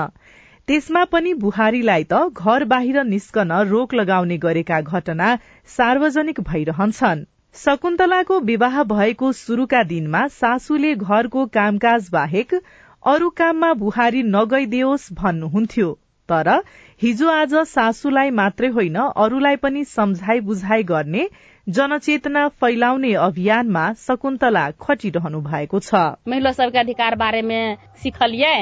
त्यसमा 0.68 1.02
पनि 1.04 1.30
बुहारीलाई 1.42 2.02
त 2.04 2.44
घर 2.44 2.64
बाहिर 2.70 3.02
निस्कन 3.10 3.52
रोक 3.68 3.94
लगाउने 3.94 4.36
गरेका 4.38 4.80
घटना 4.80 5.28
सार्वजनिक 5.68 6.40
भइरहन्छन्। 6.48 7.22
शकुन्तलाको 7.56 8.40
विवाह 8.48 8.82
भएको 8.90 9.30
शुरूका 9.38 9.82
दिनमा 9.92 10.20
सासूले 10.34 10.90
घरको 10.96 11.44
कामकाज 11.54 12.08
बाहेक 12.12 12.52
अरू 13.02 13.30
काममा 13.38 13.72
बुहारी 13.82 14.22
नगइदियोस् 14.28 15.06
भन्नुहुन्थ्यो 15.20 15.88
तर 16.28 16.50
हिजो 17.00 17.30
आज 17.32 17.54
सासूलाई 17.70 18.30
मात्रै 18.40 18.68
होइन 18.74 18.98
अरूलाई 19.24 19.56
पनि 19.62 19.84
सम्झाइ 19.92 20.40
बुझाइ 20.50 20.82
गर्ने 20.90 21.24
जनचेतना 21.66 22.42
फैलाउने 22.60 23.14
अभियानमा 23.22 23.86
शकुन्तला 24.02 24.66
खटिरहनु 24.80 25.40
भएको 25.48 25.80
छ। 25.80 26.04
महिला 26.28 26.52
सबके 26.52 26.78
अधिकार 26.78 27.16
बारे 27.16 27.42
में 27.42 27.76
सिखलिए 28.02 28.52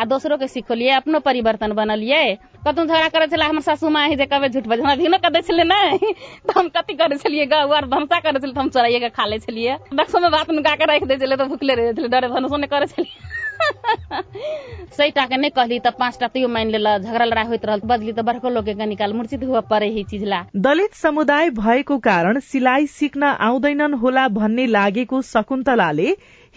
आ 0.00 0.04
दोसरो 0.08 0.36
के 0.40 0.46
सिखलिए 0.48 0.90
अपनो 0.96 1.18
परिवर्तन 1.20 1.72
बनलिए 1.76 2.20
कतौ 2.66 2.84
झगड़ा 2.84 3.08
करे 3.12 3.26
छला 3.32 3.46
हमर 3.46 3.60
सासू 3.68 3.88
माँ 3.96 4.08
जे 4.16 4.26
कबे 4.32 4.48
झूठ 4.48 4.66
बजे 4.72 4.82
हमरा 4.82 4.94
भिनो 4.96 5.18
कदै 5.24 5.40
छले 5.48 5.64
नै। 5.64 5.98
त 6.48 6.56
हम 6.56 6.68
कति 6.76 6.94
करे 7.00 7.16
छलिए 7.20 7.46
गाँव 7.52 7.74
आर 7.76 7.86
धमसा 7.92 8.20
करे 8.24 8.38
छलिए 8.40 8.54
त 8.54 8.58
हम 8.58 8.68
चोराइए 8.76 9.00
के 9.00 9.08
खा 9.18 9.24
ले 9.32 9.38
छलिए 9.44 9.76
बक्सो 10.00 10.20
में 10.24 10.30
भात 10.32 10.50
नुका 10.56 10.74
के 10.80 10.84
राख 10.92 11.04
दे 11.12 11.16
छले 11.20 11.36
त 11.36 11.48
भुखले 11.52 11.74
रहे 11.80 11.92
छले 12.00 12.08
डरे 12.16 12.28
भनसो 12.32 12.56
ने 12.56 12.66
करे 12.72 12.86
छलिए 12.96 13.38
सही 14.96 15.10
टाके 15.16 15.36
नहीं 15.36 15.50
कहली 15.56 15.78
त 15.84 15.92
पांचटा 16.00 16.26
तैयो 16.34 16.48
मान 16.48 16.70
लेला 16.74 16.96
झगड़ा 16.98 17.24
लड़ाई 17.24 17.46
होइत 17.46 17.64
रहल 17.70 17.80
बदली 17.92 18.12
त 18.12 18.24
बड़को 18.28 18.48
लोग 18.56 18.64
के 18.72 18.86
निकाल 18.92 19.12
मूर्छित 19.20 19.44
हुआ 19.44 19.60
परे 19.72 19.88
ही 19.96 20.04
चीज 20.12 20.24
ला 20.32 20.40
दलित 20.68 20.94
समुदाय 21.04 21.50
भएको 21.60 21.98
कारण 22.08 22.40
सिलाई 22.50 22.86
सिक्न 22.96 23.36
आउँदैनन् 23.48 23.94
होला 24.04 24.26
भन्ने 24.40 24.66
लागेको 24.76 25.22
शकुन्तलाले 25.32 26.10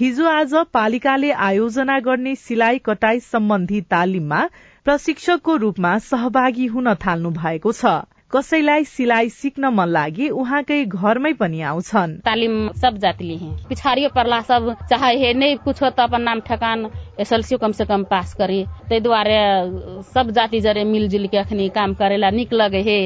हिजो 0.04 0.26
आज 0.28 0.54
पालिकाले 0.74 1.30
आयोजना 1.44 1.98
गर्ने 2.00 2.36
सिलाई 2.36 2.80
कटाई 2.86 3.20
सम्बन्धी 3.26 3.80
तालिममा 3.92 4.40
प्रशिक्षकको 4.86 5.56
रूपमा 5.56 5.92
सहभागी 6.08 6.66
हुन 6.66 6.94
थाल्नु 7.04 7.30
भएको 7.38 7.72
छ। 7.72 7.94
कसैलाई 8.36 8.84
सिलाई 8.86 9.30
सिक्न 9.30 9.70
मन 9.70 9.90
लागे 9.90 10.28
उहाँकै 10.34 10.78
घरमै 10.86 11.32
पनि 11.40 11.62
आउँछन्। 11.64 12.14
तालिम 12.26 12.54
सब 12.82 12.98
जाति 12.98 13.24
लिए 13.24 13.38
हैं 13.38 13.68
पिछाड़ियो 13.70 14.10
परला 14.10 14.40
सब 14.42 14.70
चाहे 14.90 15.14
हे 15.18 15.34
नहीं 15.34 15.58
कुछ 15.62 15.84
तो 15.84 16.04
अपन 16.04 16.22
नाम 16.22 16.40
ठकान 16.42 16.90
एसएलसी 17.20 17.58
कम 17.62 17.72
से 17.72 17.86
कम 17.86 18.04
पास 18.10 18.34
करी 18.34 18.64
ताहि 18.90 19.00
दुआरे 19.00 19.38
सब 20.10 20.32
जाति 20.34 20.62
जरे 20.62 20.84
मिलजुल 20.84 21.28
के 21.28 21.38
अखनी 21.38 21.68
काम 21.70 21.94
करेला 21.94 22.30
निक 22.32 22.54
लगे 22.54 22.82
हे। 22.82 22.98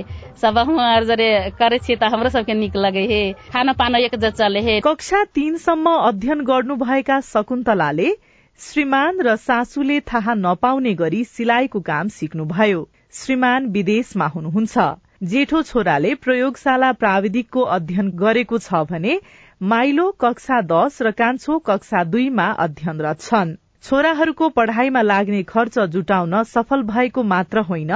सब 0.42 0.58
आर 0.58 1.04
जरे 1.04 1.28
करे 1.60 1.80
छियै 1.80 1.98
त 1.98 2.12
हमरो 2.14 2.30
सबके 2.30 2.54
निक 2.56 2.76
लगे 2.78 3.04
हे। 3.08 3.22
खाना 3.52 3.74
पाना 3.74 3.98
एक 4.08 4.16
चले 4.16 4.62
हे। 4.62 4.80
कक्षा 4.82 5.24
तीनसम्म 5.36 5.96
अध्ययन 6.08 6.44
गर्नुभएका 6.46 7.20
शकुन्तलाले 7.32 8.14
श्रीमान 8.60 9.20
र 9.22 9.36
सासूले 9.38 10.00
थाहा 10.08 10.34
नपाउने 10.38 10.94
गरी 10.96 11.24
सिलाइको 11.26 11.80
काम 11.84 12.08
सिक्नुभयो। 12.16 12.88
श्रीमान 13.14 13.68
विदेशमा 13.72 14.28
हुनुहुन्छ। 14.28 14.88
जेठो 15.22 15.62
छोराले 15.62 16.14
प्रयोगशाला 16.16 16.92
प्राविधिकको 16.94 17.62
अध्ययन 17.76 18.10
गरेको 18.16 18.58
छ 18.58 18.82
भने 18.90 19.14
माइलो 19.62 20.06
कक्षा 20.22 20.60
दश 20.62 21.02
र 21.02 21.12
कान्छो 21.12 21.58
कक्षा 21.60 22.04
दुईमा 22.04 22.46
अध्ययनरत 22.66 23.22
छन्। 23.22 23.56
छोराहरूको 23.84 24.50
पढ़ाइमा 24.50 25.02
लाग्ने 25.02 25.42
खर्च 25.44 25.80
जुटाउन 25.90 26.44
सफल 26.44 26.84
भएको 26.84 27.24
मात्र 27.24 27.66
होइन 27.70 27.94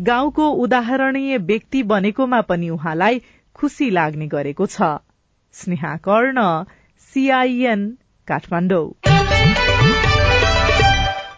गाउँको 0.00 0.48
उदाहरणीय 0.64 1.38
व्यक्ति 1.46 1.82
बनेकोमा 1.82 2.40
पनि 2.40 2.70
उहाँलाई 2.70 3.22
खुशी 3.54 3.90
लाग्ने 3.90 4.26
गरेको 4.26 4.66
छ। 4.66 4.90
स्नेहा 5.54 5.96
कर्ण 6.02 6.48
सीआईएन 7.12 7.86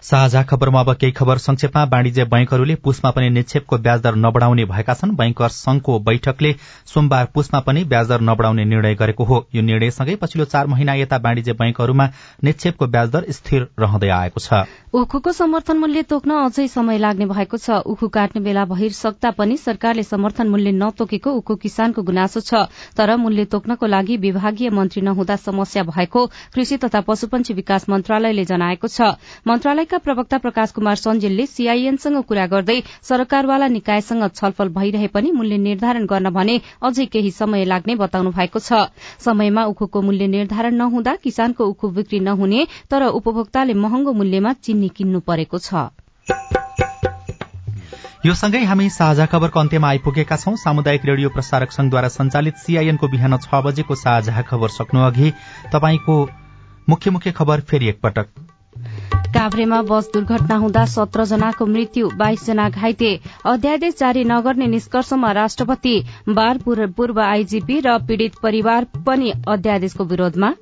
साझा 0.08 0.42
खबरमा 0.42 0.80
अब 0.80 0.92
केही 0.94 1.12
खबर 1.12 1.38
संक्षेपमा। 1.38 1.82
वाणिज्य 1.84 2.24
बैंकहरूले 2.24 2.74
पुसमा 2.74 3.10
पनि 3.10 3.28
निक्षेपको 3.30 3.78
ब्याजदर 3.78 4.14
नबढ़ाउने 4.16 4.64
भएका 4.64 4.94
छन्। 4.94 5.10
बैंकर 5.16 5.48
संघको 5.48 5.98
बैठकले 6.00 6.54
सोमबार 6.88 7.24
पुसमा 7.34 7.60
पनि 7.60 7.82
ब्याजदर 7.84 8.20
नबढ़ाउने 8.20 8.64
निर्णय 8.64 8.94
गरेको 8.94 9.24
हो। 9.24 9.44
यो 9.54 9.62
निर्णयसँगै 9.62 10.14
पछिल्लो 10.16 10.44
चार 10.44 10.66
महिना 10.66 10.94
यता 10.94 11.16
वाणिज्य 11.16 11.52
बैंकहरूमा 11.52 12.08
निक्षेपको 12.44 12.86
ब्याजदर 12.86 13.24
स्थिर 13.30 13.68
रहँदै 13.78 14.08
आएको 14.10 14.40
छ। 14.40 14.64
उखुको 14.94 15.32
समर्थन 15.32 15.76
मूल्य 15.76 16.02
तोक्न 16.08 16.30
अझै 16.40 16.66
समय 16.68 16.98
लाग्ने 16.98 17.26
भएको 17.26 17.56
छ। 17.58 17.84
उखु 17.84 18.08
काट्ने 18.08 18.40
बेला 18.40 18.64
भइसक्दा 18.64 19.30
पनि 19.36 19.56
सरकारले 19.58 20.02
समर्थन 20.04 20.48
मूल्य 20.48 20.72
नतोकेको 20.72 21.32
उखु 21.32 21.56
किसानको 21.58 22.02
गुनासो 22.02 22.40
छ। 22.40 22.64
तर 22.96 23.16
मूल्य 23.18 23.44
तोक्नको 23.44 23.86
लागि 23.86 24.16
विभागीय 24.16 24.70
मन्त्री 24.70 25.02
नहुँदा 25.02 25.36
समस्या 25.36 25.82
भएको। 25.84 26.26
कृषि 26.56 26.76
तथा 26.78 27.00
पशुपन्छी 27.04 27.54
विकास 27.54 27.88
मन्त्रालयले 27.90 28.44
जनाएको 28.46 28.88
छ। 28.88 29.12
मन्त्रालयका 29.44 29.97
प्रवक्ता 29.98 30.38
प्रकाश 30.38 30.70
कुमार 30.72 30.96
सञ्जेलले 30.96 31.46
सीआईएनसँग 31.48 32.22
कुरा 32.24 32.46
गर्दै 32.46 32.78
सरकारवाला 33.02 33.68
निकायसँग 33.68 34.26
छलफल 34.32 34.68
भइरहे 34.70 35.06
पनि 35.08 35.30
मूल्य 35.32 35.58
निर्धारण 35.58 36.06
गर्न 36.06 36.30
भने 36.30 36.60
अझै 36.82 37.06
केही 37.06 37.30
समय 37.32 37.64
लाग्ने 37.64 37.94
बताउनु 37.96 38.30
भएको 38.32 38.58
छ। 38.60 38.88
समयमा 39.20 39.64
उखुको 39.66 40.02
मूल्य 40.02 40.26
निर्धारण 40.28 40.74
नहुँदा 40.76 41.14
किसानको 41.22 41.66
उखु 41.66 41.88
बिक्री 41.92 42.20
नहुने 42.22 42.66
तर 42.90 43.06
उपभोक्ताले 43.12 43.74
महँगो 43.76 44.12
मूल्यमा 44.14 44.52
चिन्नी 44.60 44.88
किन्नु 44.96 45.20
परेको 45.22 45.58
छ। 45.60 45.88
यो 48.26 48.34
सँगै 48.34 48.62
हामी 48.64 48.88
साझा 48.90 49.26
खबरको 49.26 49.60
अन्त्यमा 49.60 49.88
आइपुगेका 49.88 50.36
छौं। 50.36 50.54
सामुदायिक 50.58 51.04
रेडियो 51.06 51.28
प्रसारक 51.30 51.72
संघद्वारा 51.72 52.08
संचालित 52.10 52.56
सीआईएनको 52.58 53.08
बिहान 53.08 53.36
छ 53.38 53.62
बजेको 53.64 53.94
साझा 53.96 54.42
खबर 54.42 54.68
सक्नु 54.74 55.00
अघि 55.06 55.32
तपाईँको 55.72 56.16
मुख्य 56.88 57.10
मुख्य 57.10 57.32
खबर 57.32 57.60
फेरि 57.62 57.88
एकपटक। 57.88 58.57
काभ्रेमा 59.34 59.80
बस 59.82 60.10
दुर्घटना 60.14 60.56
हुँदा 60.56 60.84
सत्र 60.86 61.24
जनाको 61.24 61.66
मृत्यु 61.66 62.10
बाइस 62.18 62.44
जना 62.46 62.68
घाइते। 62.70 63.10
अध्यादेश 63.46 63.94
जारी 63.98 64.24
नगर्ने 64.24 64.66
निष्कर्षमा 64.66 65.32
राष्ट्रपति 65.32 65.96
बार 66.28 66.58
पूर्व 66.68 67.20
आईजीपी 67.20 67.80
र 67.86 67.98
पीड़ित 68.08 68.38
परिवार 68.42 68.86
पनि 69.06 69.32
अध्यादेशको 69.48 70.04
विरोधमा। 70.04 70.54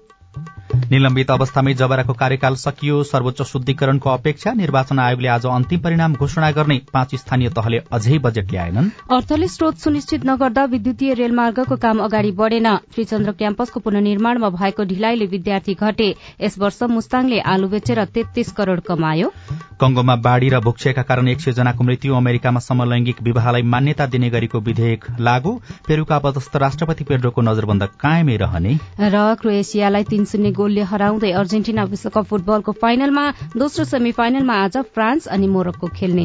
निलम्बित 0.91 1.31
अवस्थामै 1.31 1.73
जबराको 1.75 2.13
कार्यकाल 2.15 2.55
सकियो। 2.57 3.03
सर्वोच्च 3.05 3.43
शुद्धिकरणको 3.43 4.11
अपेक्षा 4.11 4.53
निर्वाचन 4.53 4.99
आयोगले 4.99 5.29
आज 5.29 5.47
अन्तिम 5.47 5.81
परिणाम 5.81 6.13
घोषणा 6.15 6.51
गर्ने 6.51 6.81
पाँच 6.93 7.15
स्थानीय 7.17 7.49
तहले 7.51 7.79
अझै 7.93 8.19
बजेट 8.19 8.51
ल्याएनन्। 8.51 8.91
अर्थले 9.11 9.49
स्रोत 9.49 9.77
सुनिश्चित 9.79 10.27
नगर्दा 10.27 10.65
विद्युतीय 10.67 11.15
रेलमार्गको 11.15 11.77
काम 11.77 11.99
अगाडि 12.05 12.31
बढ़ेन। 12.33 12.69
त्रिचन्द्र 12.95 13.33
क्याम्पसको 13.33 13.81
पुननिर्माणमा 13.81 14.49
भएको 14.51 14.85
ढिलाइले 14.85 15.27
विद्यार्थी 15.27 15.75
घटे। 15.75 16.09
यस 16.41 16.59
वर्ष 16.59 16.83
मुस्ताङले 16.91 17.41
आलु 17.47 17.69
बेचेर 17.69 18.05
तेत्तीस 18.07 18.53
करोड़ 18.53 18.81
कमायो। 18.81 19.33
कंगोमा 19.81 20.17
बाढ़ी 20.19 20.49
र 20.49 20.61
भूक्षयका 20.61 21.03
कारण 21.03 21.29
एक 21.29 21.41
सय 21.41 21.53
जनाको 21.53 21.85
मृत्यु। 21.85 22.15
अमेरिकामा 22.17 22.61
समलैंगिक 22.61 23.23
विवाहलाई 23.23 23.63
मान्यता 23.65 24.07
दिने 24.07 24.31
गरेको 24.31 24.61
विधेयक 24.61 25.05
लागू। 25.21 25.53
पेरूका 25.89 26.19
पदस्थ 26.19 26.57
राष्ट्रपति 26.57 27.05
पेड्रोको 27.05 27.41
नजरबन्द 27.43 27.85
कायमै 28.01 28.37
रहने। 28.37 28.79
र 29.01 29.35
क्रोएसियालाई 29.41 30.05
तीन 30.05 30.25
शून्य 30.25 30.51
गोलले 30.67 30.83
हराउँदै 30.85 31.31
अर्जेन्टिना 31.39 31.83
विश्वकप 31.87 32.25
फुटबलको 32.27 32.73
फाइनलमा 32.83 33.25
दोस्रो 33.57 33.85
सेमी 33.87 34.13
फाइनलमा 34.13 34.55
आज 34.61 34.77
फ्रान्स 34.95 35.27
अनि 35.29 35.47
मोरक्को 35.49 35.87
खेल्ने। 35.95 36.25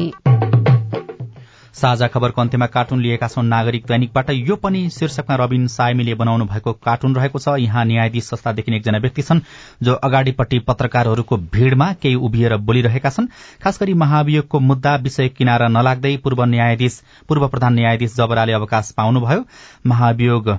साझा 1.74 2.06
खबरको 2.08 2.40
अन्त्यमा 2.40 2.66
कार्टुन 2.68 3.00
लिएका 3.00 3.28
छौं 3.28 3.42
नागरिक 3.44 3.86
दैनिकबाट। 3.86 4.30
यो 4.30 4.56
पनि 4.56 4.80
शीर्षकमा 4.90 5.36
रविन 5.36 5.66
सायमीले 5.66 6.14
बनाउनु 6.14 6.44
भएको 6.46 6.72
कार्टुन 6.82 7.14
रहेको 7.14 7.38
छ। 7.38 7.54
यहाँ 7.60 7.84
न्यायाधीश 7.84 8.24
संस्थादेखि 8.24 8.74
एकजना 8.76 8.98
व्यक्ति 8.98 9.22
छन् 9.22 9.40
जो 9.82 9.94
अगाडिपट्टि 10.02 10.58
पत्रकारहरूको 10.68 11.36
भीड़मा 11.54 11.92
केही 12.02 12.14
उभिएर 12.20 12.56
बोलिरहेका 12.66 13.10
छन्। 13.10 13.30
खास 13.62 13.80
गरी 13.80 13.94
महाभियोगको 13.94 14.60
मुद्दा 14.62 14.96
विषय 15.06 15.28
किनारा 15.30 15.68
नलाग्दै 15.70 16.16
पूर्व 16.18 16.44
न्यायाधीश 16.50 17.00
पूर्व 17.28 17.48
प्रधान 17.48 17.74
न्यायाधीश 17.74 18.16
जबराले 18.16 18.52
अवकाश 18.52 18.92
पाउनुभयो। 18.96 19.44
महाभियोग 19.86 20.56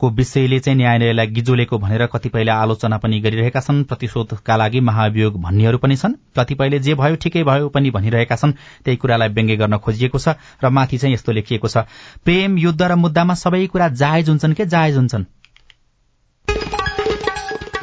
को 0.00 0.10
विषयले 0.10 0.58
चाहिँ 0.58 0.76
न्यायालयलाई 0.76 1.26
गिजोलेको 1.28 1.78
भनेर 1.78 2.06
कतिपयले 2.06 2.50
आलोचना 2.52 2.98
पनि 2.98 3.20
गरिरहेका 3.20 3.60
छन्। 3.60 3.82
प्रतिशोधका 3.84 4.56
लागि 4.56 4.80
महाभियोग 4.80 5.40
भन्नेहरू 5.42 5.78
पनि 5.78 5.96
छन्। 5.96 6.14
कतिपयले 6.38 6.78
जे 6.80 6.94
भयो 6.94 7.16
ठिकै 7.16 7.42
भयो 7.44 7.68
पनि 7.68 7.90
भनिरहेका 7.90 8.36
छन्। 8.36 8.52
त्यही 8.84 8.96
कुरालाई 8.96 9.28
व्यङ्ग्य 9.30 9.56
गर्न 9.56 9.78
खोजिएको 9.78 10.18
छ 10.18 10.34
र 10.64 10.70
माथि 10.70 10.98
चाहिँ 10.98 11.14
यस्तो 11.14 11.32
लेखिएको 11.32 11.68
छ 11.68 11.84
प्रेम 12.24 12.58
युद्ध 12.58 12.82
र 12.82 12.94
मुद्दामा 12.96 13.34
सबै 13.36 13.66
कुरा 13.66 13.88
जायज 14.00 14.28
हुन्छन् 14.28 14.54
के 14.54 14.66
जायज 14.66 14.96
हुन्छन्? 14.96 15.24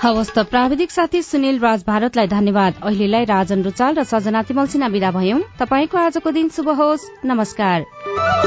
हवस् 0.03 0.33
त 0.35 0.39
प्राविधिक 0.49 0.91
साथी 0.91 1.21
सुनिल 1.21 1.59
राज 1.59 1.83
भारतलाई 1.87 2.27
धन्यवाद। 2.27 2.73
अहिलेलाई 2.83 3.25
राजन 3.25 3.63
रुचाल 3.63 3.95
र 3.95 4.03
सजना 4.05 4.41
तिमल 4.43 4.67
सिन्हा 4.67 4.89
विदा 4.89 5.11
भयौं। 5.11 5.39
तपाईँको 5.59 5.97
आजको 5.97 6.31
दिन 6.31 6.49
शुभ 6.49 6.69
होस्। 6.69 7.09
नमस्कार। 7.25 8.46